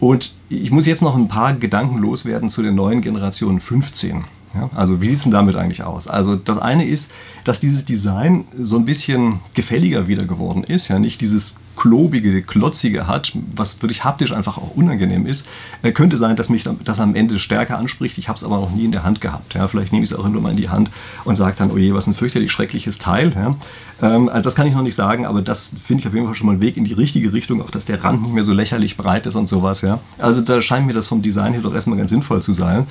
Und 0.00 0.32
ich 0.48 0.70
muss 0.70 0.86
jetzt 0.86 1.02
noch 1.02 1.16
ein 1.16 1.28
paar 1.28 1.54
Gedanken 1.54 1.98
loswerden 1.98 2.50
zu 2.50 2.62
der 2.62 2.72
neuen 2.72 3.00
Generation 3.00 3.60
15. 3.60 4.24
Ja, 4.54 4.70
also 4.74 5.00
wie 5.02 5.08
sieht 5.08 5.18
es 5.18 5.22
denn 5.24 5.32
damit 5.32 5.56
eigentlich 5.56 5.82
aus? 5.82 6.08
Also 6.08 6.36
das 6.36 6.58
eine 6.58 6.86
ist, 6.86 7.10
dass 7.44 7.60
dieses 7.60 7.84
Design 7.84 8.44
so 8.58 8.76
ein 8.76 8.84
bisschen 8.84 9.40
gefälliger 9.54 10.08
wieder 10.08 10.24
geworden 10.24 10.64
ist. 10.64 10.88
Ja, 10.88 10.98
nicht 10.98 11.20
dieses 11.20 11.56
klobige, 11.78 12.42
klotzige 12.42 13.06
hat, 13.06 13.32
was 13.54 13.80
wirklich 13.80 14.04
haptisch 14.04 14.32
einfach 14.32 14.58
auch 14.58 14.74
unangenehm 14.74 15.26
ist. 15.26 15.46
Äh, 15.82 15.92
könnte 15.92 16.16
sein, 16.16 16.34
dass 16.34 16.48
mich 16.48 16.68
das 16.84 16.98
am 16.98 17.14
Ende 17.14 17.38
stärker 17.38 17.78
anspricht. 17.78 18.18
Ich 18.18 18.28
habe 18.28 18.36
es 18.36 18.42
aber 18.42 18.56
noch 18.56 18.72
nie 18.72 18.84
in 18.84 18.92
der 18.92 19.04
Hand 19.04 19.20
gehabt. 19.20 19.54
Ja, 19.54 19.68
vielleicht 19.68 19.92
nehme 19.92 20.04
ich 20.04 20.10
es 20.10 20.18
auch 20.18 20.28
nur 20.28 20.42
mal 20.42 20.50
in 20.50 20.56
die 20.56 20.68
Hand 20.68 20.90
und 21.24 21.36
sage 21.36 21.54
dann, 21.56 21.70
oh 21.70 21.78
je, 21.78 21.94
was 21.94 22.08
ein 22.08 22.14
fürchterlich 22.14 22.50
schreckliches 22.50 22.98
Teil. 22.98 23.32
Ja. 23.34 23.54
Ähm, 24.02 24.28
also 24.28 24.42
das 24.42 24.56
kann 24.56 24.66
ich 24.66 24.74
noch 24.74 24.82
nicht 24.82 24.96
sagen, 24.96 25.24
aber 25.24 25.40
das 25.40 25.72
finde 25.82 26.00
ich 26.00 26.08
auf 26.08 26.14
jeden 26.14 26.26
Fall 26.26 26.34
schon 26.34 26.46
mal 26.46 26.54
einen 26.54 26.62
Weg 26.62 26.76
in 26.76 26.84
die 26.84 26.94
richtige 26.94 27.32
Richtung, 27.32 27.62
auch 27.62 27.70
dass 27.70 27.84
der 27.84 28.02
Rand 28.02 28.22
nicht 28.22 28.34
mehr 28.34 28.44
so 28.44 28.52
lächerlich 28.52 28.96
breit 28.96 29.26
ist 29.26 29.36
und 29.36 29.46
sowas. 29.46 29.80
Ja. 29.82 30.00
Also 30.18 30.40
da 30.40 30.60
scheint 30.60 30.86
mir 30.86 30.94
das 30.94 31.06
vom 31.06 31.22
Design 31.22 31.52
her 31.52 31.62
doch 31.62 31.74
erstmal 31.74 31.98
ganz 31.98 32.10
sinnvoll 32.10 32.42
zu 32.42 32.54
sein. 32.54 32.88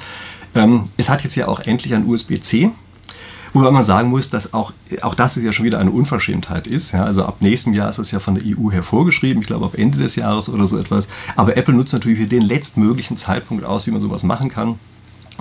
Ähm, 0.56 0.84
es 0.96 1.10
hat 1.10 1.24
jetzt 1.24 1.36
ja 1.36 1.50
auch 1.50 1.60
endlich 1.60 1.94
ein 1.94 2.08
USB-C. 2.08 2.72
Wobei 3.54 3.72
man 3.72 3.84
sagen 3.84 4.10
muss, 4.10 4.30
dass 4.30 4.54
auch, 4.54 4.74
auch 5.02 5.16
das 5.16 5.36
ja 5.36 5.52
schon 5.52 5.66
wieder 5.66 5.80
eine 5.80 5.92
Unverschämtheit 5.92 6.68
ist. 6.68 6.92
Ja, 6.92 7.04
also 7.04 7.26
ab 7.26 7.38
nächstem 7.40 7.74
Jahr 7.74 7.90
ist 7.90 8.00
das 8.00 8.12
ja 8.12 8.20
von 8.20 8.36
der 8.36 8.44
EU 8.46 8.72
hervorgeschrieben, 8.72 9.42
ich 9.42 9.48
glaube 9.48 9.66
ab 9.66 9.76
Ende 9.78 9.98
des 9.98 10.16
Jahres 10.16 10.50
oder 10.50 10.68
so 10.68 10.78
etwas. 10.78 11.08
Aber 11.36 11.58
Apple 11.58 11.74
nutzt 11.74 11.94
natürlich 11.94 12.28
den 12.30 12.42
letztmöglichen 12.42 13.18
Zeitpunkt 13.18 13.64
aus, 13.64 13.88
wie 13.88 13.92
man 13.92 14.02
sowas 14.02 14.24
machen 14.24 14.50
kann. 14.50 14.80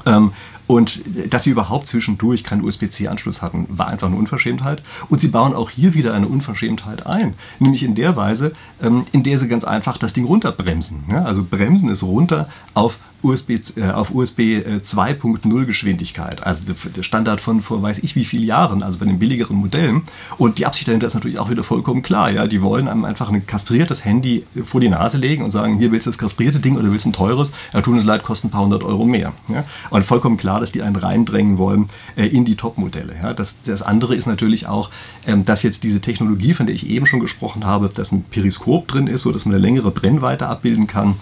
Ähm, 0.04 0.32
Und 0.66 1.02
dass 1.30 1.44
sie 1.44 1.50
überhaupt 1.50 1.87
zwischendurch 1.87 2.44
keinen 2.44 2.62
USB-C-Anschluss 2.62 3.42
hatten, 3.42 3.66
war 3.68 3.88
einfach 3.88 4.08
eine 4.08 4.16
Unverschämtheit. 4.16 4.82
Und 5.08 5.20
sie 5.20 5.28
bauen 5.28 5.54
auch 5.54 5.70
hier 5.70 5.94
wieder 5.94 6.14
eine 6.14 6.28
Unverschämtheit 6.28 7.06
ein. 7.06 7.35
Nämlich 7.58 7.82
in 7.82 7.94
der 7.94 8.16
Weise, 8.16 8.52
ähm, 8.82 9.04
in 9.12 9.23
der 9.23 9.38
sie 9.38 9.49
ganz 9.49 9.64
einfach 9.64 9.96
das 9.99 10.12
Ding 10.12 10.25
runterbremsen. 10.25 11.04
Also 11.14 11.44
bremsen 11.44 11.88
es 11.88 12.02
runter 12.02 12.49
auf 12.75 12.99
USB, 13.23 13.50
äh, 13.76 13.90
auf 13.90 14.14
USB 14.14 14.62
2.0 14.82 15.62
äh, 15.62 15.66
Geschwindigkeit. 15.66 16.46
Also 16.46 16.73
der 16.94 17.02
Standard 17.02 17.40
von 17.40 17.61
vor 17.61 17.82
weiß 17.82 17.99
ich 17.99 18.14
wie 18.14 18.25
vielen 18.25 18.44
Jahren, 18.44 18.82
also 18.82 18.99
bei 18.99 19.06
den 19.06 19.18
billigeren 19.18 19.56
Modellen. 19.56 20.02
Und 20.38 20.58
die 20.58 20.66
Absicht 20.66 20.88
dahinter 20.88 21.06
ist 21.06 21.14
natürlich 21.14 21.38
auch 21.38 21.50
wieder 21.50 21.64
vollkommen 21.64 22.02
klar. 22.02 22.30
Ja? 22.30 22.46
Die 22.46 22.62
wollen 22.62 22.88
einem 22.88 23.04
einfach 23.04 23.28
ein 23.30 23.46
kastriertes 23.46 24.04
Handy 24.04 24.44
vor 24.64 24.80
die 24.80 24.88
Nase 24.88 25.18
legen 25.18 25.42
und 25.42 25.50
sagen, 25.50 25.78
hier 25.78 25.92
willst 25.92 26.06
du 26.06 26.11
das 26.11 26.18
kastrierte 26.18 26.61
Ding 26.61 26.76
oder 26.76 26.90
willst 26.90 27.04
du 27.04 27.11
ein 27.11 27.14
teures? 27.14 27.52
Ja, 27.73 27.80
tun 27.80 27.96
uns 27.96 28.04
leid, 28.04 28.23
kostet 28.23 28.49
ein 28.49 28.50
paar 28.50 28.62
hundert 28.62 28.82
Euro 28.82 29.04
mehr. 29.04 29.32
Und 29.90 30.04
vollkommen 30.04 30.37
klar, 30.37 30.55
dass 30.60 30.72
die 30.72 30.82
einen 30.82 30.96
reindrängen 30.96 31.58
wollen 31.58 31.86
äh, 32.16 32.26
in 32.26 32.44
die 32.44 32.56
Top-Modelle. 32.56 33.14
Ja? 33.20 33.34
Das, 33.34 33.56
das 33.64 33.82
andere 33.82 34.14
ist 34.14 34.26
natürlich 34.26 34.66
auch, 34.66 34.90
ähm, 35.26 35.44
dass 35.44 35.62
jetzt 35.62 35.84
diese 35.84 36.00
Technologie, 36.00 36.54
von 36.54 36.66
der 36.66 36.75
ich 36.75 36.88
eben 36.88 37.06
schon 37.06 37.20
gesprochen 37.20 37.64
habe, 37.64 37.88
dass 37.88 38.12
ein 38.12 38.25
Periskop 38.25 38.88
drin 38.88 39.06
ist, 39.06 39.22
sodass 39.22 39.44
man 39.44 39.54
eine 39.54 39.62
längere 39.62 39.90
Brennweite 39.90 40.46
abbilden 40.46 40.86
kann 40.86 41.16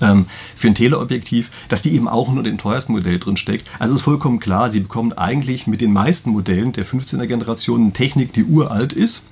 ähm, 0.00 0.26
für 0.56 0.68
ein 0.68 0.74
Teleobjektiv, 0.74 1.50
dass 1.68 1.82
die 1.82 1.94
eben 1.94 2.08
auch 2.08 2.32
nur 2.32 2.42
dem 2.42 2.58
teuersten 2.58 2.92
Modell 2.92 3.18
drin 3.18 3.36
steckt. 3.36 3.68
Also 3.78 3.94
ist 3.94 4.02
vollkommen 4.02 4.40
klar, 4.40 4.70
Sie 4.70 4.80
bekommen 4.80 5.12
eigentlich 5.12 5.66
mit 5.66 5.80
den 5.80 5.92
meisten 5.92 6.30
Modellen 6.30 6.72
der 6.72 6.86
15er 6.86 7.26
Generation 7.26 7.82
eine 7.82 7.92
Technik, 7.92 8.32
die 8.32 8.44
uralt 8.44 8.92
ist. 8.92 9.24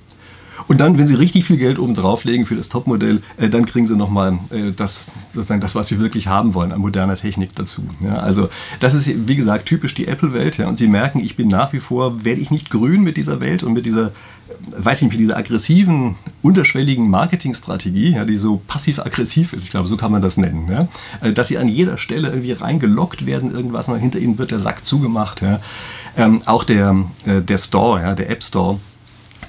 Und 0.67 0.79
dann, 0.79 0.97
wenn 0.97 1.07
Sie 1.07 1.15
richtig 1.15 1.45
viel 1.45 1.57
Geld 1.57 1.79
oben 1.79 1.93
drauflegen 1.93 2.45
für 2.45 2.55
das 2.55 2.69
Topmodell, 2.69 3.21
äh, 3.37 3.49
dann 3.49 3.65
kriegen 3.65 3.87
Sie 3.87 3.95
nochmal 3.95 4.39
äh, 4.49 4.71
das, 4.71 5.07
sozusagen 5.31 5.61
das, 5.61 5.75
was 5.75 5.87
Sie 5.87 5.99
wirklich 5.99 6.27
haben 6.27 6.53
wollen, 6.53 6.71
an 6.71 6.79
moderner 6.79 7.15
Technik 7.15 7.55
dazu. 7.55 7.83
Ja, 8.01 8.17
also 8.17 8.49
das 8.79 8.93
ist, 8.93 9.27
wie 9.27 9.35
gesagt, 9.35 9.65
typisch 9.65 9.93
die 9.93 10.07
Apple-Welt. 10.07 10.57
Ja, 10.57 10.67
und 10.67 10.77
Sie 10.77 10.87
merken, 10.87 11.19
ich 11.19 11.35
bin 11.35 11.47
nach 11.47 11.73
wie 11.73 11.79
vor, 11.79 12.25
werde 12.25 12.41
ich 12.41 12.51
nicht 12.51 12.69
grün 12.69 13.01
mit 13.03 13.17
dieser 13.17 13.39
Welt 13.39 13.63
und 13.63 13.73
mit 13.73 13.85
dieser 13.85 14.11
weiß 14.77 15.01
nicht, 15.01 15.11
mit 15.11 15.19
dieser 15.19 15.37
aggressiven, 15.37 16.15
unterschwelligen 16.41 17.09
Marketingstrategie, 17.09 18.13
ja, 18.13 18.25
die 18.25 18.35
so 18.35 18.61
passiv-aggressiv 18.67 19.53
ist, 19.53 19.63
ich 19.63 19.71
glaube, 19.71 19.87
so 19.87 19.97
kann 19.97 20.11
man 20.11 20.21
das 20.21 20.37
nennen, 20.37 20.67
ja, 20.69 20.87
äh, 21.21 21.33
dass 21.33 21.47
sie 21.47 21.57
an 21.57 21.67
jeder 21.67 21.97
Stelle 21.97 22.29
irgendwie 22.29 22.51
reingelockt 22.51 23.25
werden, 23.25 23.51
irgendwas, 23.51 23.87
und 23.87 23.99
hinter 23.99 24.19
ihnen 24.19 24.37
wird 24.37 24.51
der 24.51 24.59
Sack 24.59 24.85
zugemacht. 24.85 25.41
Ja. 25.41 25.59
Ähm, 26.17 26.41
auch 26.45 26.63
der, 26.63 26.95
äh, 27.25 27.41
der 27.41 27.57
Store, 27.57 28.01
ja, 28.01 28.13
der 28.13 28.29
App 28.29 28.43
Store, 28.43 28.79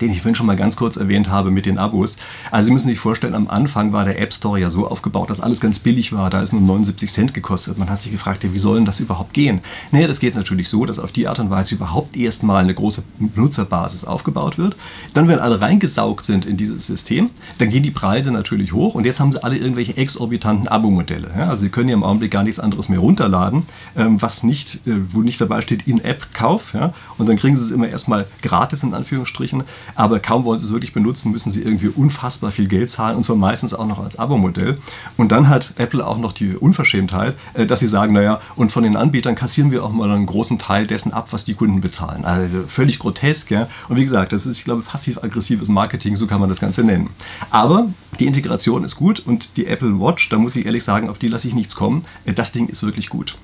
den 0.02 0.10
ich 0.10 0.20
vorhin 0.20 0.34
schon 0.34 0.46
mal 0.46 0.56
ganz 0.56 0.76
kurz 0.76 0.96
erwähnt 0.96 1.30
habe 1.30 1.50
mit 1.50 1.64
den 1.64 1.78
Abos. 1.78 2.16
Also 2.50 2.66
Sie 2.66 2.72
müssen 2.72 2.88
sich 2.88 2.98
vorstellen, 2.98 3.34
am 3.34 3.48
Anfang 3.48 3.92
war 3.92 4.04
der 4.04 4.20
App 4.20 4.34
Store 4.34 4.58
ja 4.58 4.68
so 4.68 4.86
aufgebaut, 4.88 5.30
dass 5.30 5.40
alles 5.40 5.60
ganz 5.60 5.78
billig 5.78 6.12
war. 6.12 6.28
Da 6.28 6.42
ist 6.42 6.52
nur 6.52 6.60
79 6.60 7.10
Cent 7.10 7.34
gekostet. 7.34 7.78
Man 7.78 7.88
hat 7.88 8.00
sich 8.00 8.10
gefragt, 8.10 8.44
ja, 8.44 8.52
wie 8.52 8.58
soll 8.58 8.76
denn 8.76 8.84
das 8.84 9.00
überhaupt 9.00 9.32
gehen? 9.32 9.60
Naja, 9.92 10.08
das 10.08 10.20
geht 10.20 10.34
natürlich 10.34 10.68
so, 10.68 10.84
dass 10.84 10.98
auf 10.98 11.12
die 11.12 11.28
Art 11.28 11.38
und 11.38 11.50
Weise 11.50 11.76
überhaupt 11.76 12.16
erstmal 12.16 12.64
eine 12.64 12.74
große 12.74 13.04
Benutzerbasis 13.18 14.04
aufgebaut 14.04 14.58
wird. 14.58 14.76
Dann, 15.14 15.28
wenn 15.28 15.38
alle 15.38 15.60
reingesaugt 15.60 16.26
sind 16.26 16.46
in 16.46 16.56
dieses 16.56 16.86
System, 16.86 17.30
dann 17.58 17.70
gehen 17.70 17.84
die 17.84 17.90
Preise 17.90 18.32
natürlich 18.32 18.72
hoch 18.72 18.94
und 18.94 19.06
jetzt 19.06 19.20
haben 19.20 19.30
sie 19.30 19.42
alle 19.42 19.56
irgendwelche 19.56 19.96
exorbitanten 19.96 20.66
Abo-Modelle. 20.66 21.30
Ja, 21.36 21.48
also 21.48 21.62
Sie 21.62 21.68
können 21.68 21.88
ja 21.88 21.94
im 21.94 22.02
Augenblick 22.02 22.32
gar 22.32 22.42
nichts 22.42 22.58
anderes 22.58 22.88
mehr 22.88 22.98
runterladen, 22.98 23.64
ähm, 23.96 24.20
was 24.20 24.42
nicht, 24.42 24.86
äh, 24.86 24.94
wo 25.12 25.22
nicht 25.22 25.40
dabei 25.40 25.60
steht 25.60 25.86
In-App-Kauf. 25.86 26.74
Ja, 26.74 26.92
und 27.18 27.28
dann 27.28 27.36
kriegen 27.36 27.54
Sie 27.54 27.62
es 27.62 27.70
immer 27.70 27.88
erstmal 27.88 28.26
gratis 28.42 28.82
in 28.82 28.94
Anführungsstrichen 28.94 29.62
aber 29.94 30.20
kaum 30.20 30.44
wollen 30.44 30.58
sie 30.58 30.66
es 30.66 30.72
wirklich 30.72 30.92
benutzen, 30.92 31.32
müssen 31.32 31.50
sie 31.50 31.62
irgendwie 31.62 31.88
unfassbar 31.88 32.50
viel 32.52 32.68
Geld 32.68 32.90
zahlen 32.90 33.16
und 33.16 33.24
zwar 33.24 33.36
meistens 33.36 33.74
auch 33.74 33.86
noch 33.86 33.98
als 33.98 34.18
Abo-Modell. 34.18 34.78
Und 35.16 35.32
dann 35.32 35.48
hat 35.48 35.74
Apple 35.76 36.06
auch 36.06 36.18
noch 36.18 36.32
die 36.32 36.56
Unverschämtheit, 36.56 37.36
äh, 37.54 37.66
dass 37.66 37.80
sie 37.80 37.88
sagen, 37.88 38.14
naja, 38.14 38.40
und 38.56 38.72
von 38.72 38.82
den 38.82 38.96
Anbietern 38.96 39.34
kassieren 39.34 39.70
wir 39.70 39.84
auch 39.84 39.92
mal 39.92 40.10
einen 40.10 40.26
großen 40.26 40.58
Teil 40.58 40.86
dessen 40.86 41.12
ab, 41.12 41.28
was 41.32 41.44
die 41.44 41.54
Kunden 41.54 41.80
bezahlen. 41.80 42.24
Also 42.24 42.64
völlig 42.66 42.98
grotesk, 42.98 43.50
ja. 43.50 43.68
Und 43.88 43.96
wie 43.96 44.04
gesagt, 44.04 44.32
das 44.32 44.46
ist, 44.46 44.58
ich 44.58 44.64
glaube, 44.64 44.82
passiv-aggressives 44.82 45.68
Marketing, 45.68 46.16
so 46.16 46.26
kann 46.26 46.40
man 46.40 46.48
das 46.48 46.60
Ganze 46.60 46.82
nennen. 46.84 47.10
Aber 47.50 47.88
die 48.18 48.26
Integration 48.26 48.84
ist 48.84 48.96
gut 48.96 49.20
und 49.20 49.56
die 49.56 49.66
Apple 49.66 49.98
Watch, 50.00 50.28
da 50.28 50.38
muss 50.38 50.56
ich 50.56 50.66
ehrlich 50.66 50.84
sagen, 50.84 51.08
auf 51.08 51.18
die 51.18 51.28
lasse 51.28 51.48
ich 51.48 51.54
nichts 51.54 51.74
kommen. 51.74 52.04
Äh, 52.24 52.32
das 52.32 52.52
Ding 52.52 52.68
ist 52.68 52.82
wirklich 52.82 53.08
gut. 53.08 53.36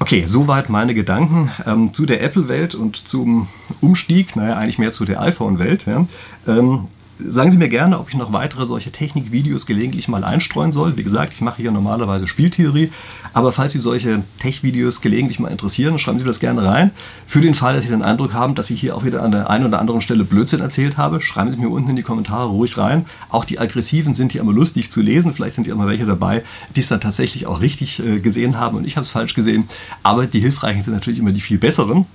Okay, 0.00 0.24
soweit 0.26 0.68
meine 0.68 0.94
Gedanken 0.94 1.50
ähm, 1.66 1.92
zu 1.92 2.06
der 2.06 2.22
Apple-Welt 2.22 2.74
und 2.74 2.96
zum 2.96 3.48
Umstieg, 3.80 4.36
naja, 4.36 4.56
eigentlich 4.56 4.78
mehr 4.78 4.92
zu 4.92 5.04
der 5.04 5.20
iPhone-Welt. 5.20 5.86
Ja. 5.86 6.06
Ähm, 6.46 6.86
Sagen 7.20 7.50
Sie 7.50 7.58
mir 7.58 7.68
gerne, 7.68 7.98
ob 7.98 8.08
ich 8.08 8.14
noch 8.14 8.32
weitere 8.32 8.64
solche 8.64 8.92
Technikvideos 8.92 9.66
gelegentlich 9.66 10.06
mal 10.06 10.22
einstreuen 10.22 10.70
soll. 10.70 10.96
Wie 10.96 11.02
gesagt, 11.02 11.34
ich 11.34 11.40
mache 11.40 11.60
hier 11.60 11.72
normalerweise 11.72 12.28
Spieltheorie, 12.28 12.92
aber 13.34 13.50
falls 13.50 13.72
Sie 13.72 13.80
solche 13.80 14.22
Tech-Videos 14.38 15.00
gelegentlich 15.00 15.40
mal 15.40 15.48
interessieren, 15.48 15.98
schreiben 15.98 16.20
Sie 16.20 16.24
das 16.24 16.38
gerne 16.38 16.64
rein. 16.64 16.92
Für 17.26 17.40
den 17.40 17.54
Fall, 17.54 17.74
dass 17.74 17.84
Sie 17.84 17.90
den 17.90 18.02
Eindruck 18.02 18.34
haben, 18.34 18.54
dass 18.54 18.70
ich 18.70 18.80
hier 18.80 18.96
auch 18.96 19.04
wieder 19.04 19.24
an 19.24 19.32
der 19.32 19.50
einen 19.50 19.66
oder 19.66 19.80
anderen 19.80 20.00
Stelle 20.00 20.22
Blödsinn 20.22 20.60
erzählt 20.60 20.96
habe, 20.96 21.20
schreiben 21.20 21.50
Sie 21.50 21.58
mir 21.58 21.70
unten 21.70 21.90
in 21.90 21.96
die 21.96 22.04
Kommentare 22.04 22.50
ruhig 22.50 22.78
rein. 22.78 23.04
Auch 23.30 23.44
die 23.44 23.58
aggressiven 23.58 24.14
sind 24.14 24.30
hier 24.30 24.40
immer 24.40 24.52
lustig 24.52 24.92
zu 24.92 25.02
lesen. 25.02 25.34
Vielleicht 25.34 25.54
sind 25.54 25.64
hier 25.64 25.74
immer 25.74 25.88
welche 25.88 26.06
dabei, 26.06 26.44
die 26.76 26.80
es 26.80 26.88
dann 26.88 27.00
tatsächlich 27.00 27.48
auch 27.48 27.60
richtig 27.60 27.98
äh, 27.98 28.20
gesehen 28.20 28.60
haben 28.60 28.76
und 28.76 28.86
ich 28.86 28.96
habe 28.96 29.04
es 29.04 29.10
falsch 29.10 29.34
gesehen. 29.34 29.68
Aber 30.04 30.28
die 30.28 30.40
hilfreichen 30.40 30.84
sind 30.84 30.94
natürlich 30.94 31.18
immer 31.18 31.32
die 31.32 31.40
viel 31.40 31.58
besseren. 31.58 32.06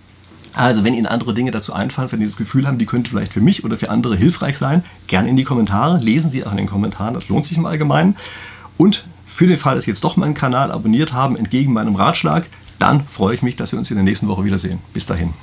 Also, 0.54 0.84
wenn 0.84 0.94
Ihnen 0.94 1.08
andere 1.08 1.34
Dinge 1.34 1.52
dazu 1.52 1.74
einfallen, 1.74 2.12
wenn 2.12 2.20
Sie 2.20 2.26
das 2.26 2.38
Gefühl 2.38 2.68
haben, 2.68 2.78
die 2.78 2.86
könnte 2.86 3.10
vielleicht 3.10 3.34
für 3.34 3.42
mich 3.42 3.64
oder 3.64 3.78
für 3.78 3.90
andere 3.90 4.16
hilfreich 4.16 4.58
sein, 4.58 4.84
gerne 5.08 5.30
in 5.30 5.36
die 5.36 5.44
Kommentare. 5.44 5.98
Lesen 5.98 6.30
Sie 6.30 6.46
auch 6.46 6.52
in 6.52 6.58
den 6.58 6.68
Kommentaren, 6.68 7.14
das 7.14 7.28
lohnt 7.30 7.46
sich 7.46 7.58
im 7.58 7.66
Allgemeinen. 7.66 8.16
Und 8.78 9.06
für 9.26 9.48
den 9.48 9.58
Fall, 9.58 9.76
dass 9.76 9.86
Sie 9.86 9.92
jetzt 9.92 10.04
doch 10.04 10.16
meinen 10.16 10.36
Kanal 10.36 10.72
abonniert 10.72 11.14
haben, 11.14 11.36
entgegen 11.36 11.74
meinem 11.74 11.96
Ratschlag, 11.96 12.46
dann 12.78 13.04
freue 13.06 13.34
ich 13.34 13.42
mich, 13.42 13.56
dass 13.56 13.72
wir 13.72 13.80
uns 13.80 13.90
in 13.90 13.98
der 13.98 14.04
nächsten 14.04 14.28
Woche 14.28 14.44
wiedersehen. 14.44 14.80
Bis 14.94 15.06
dahin. 15.06 15.34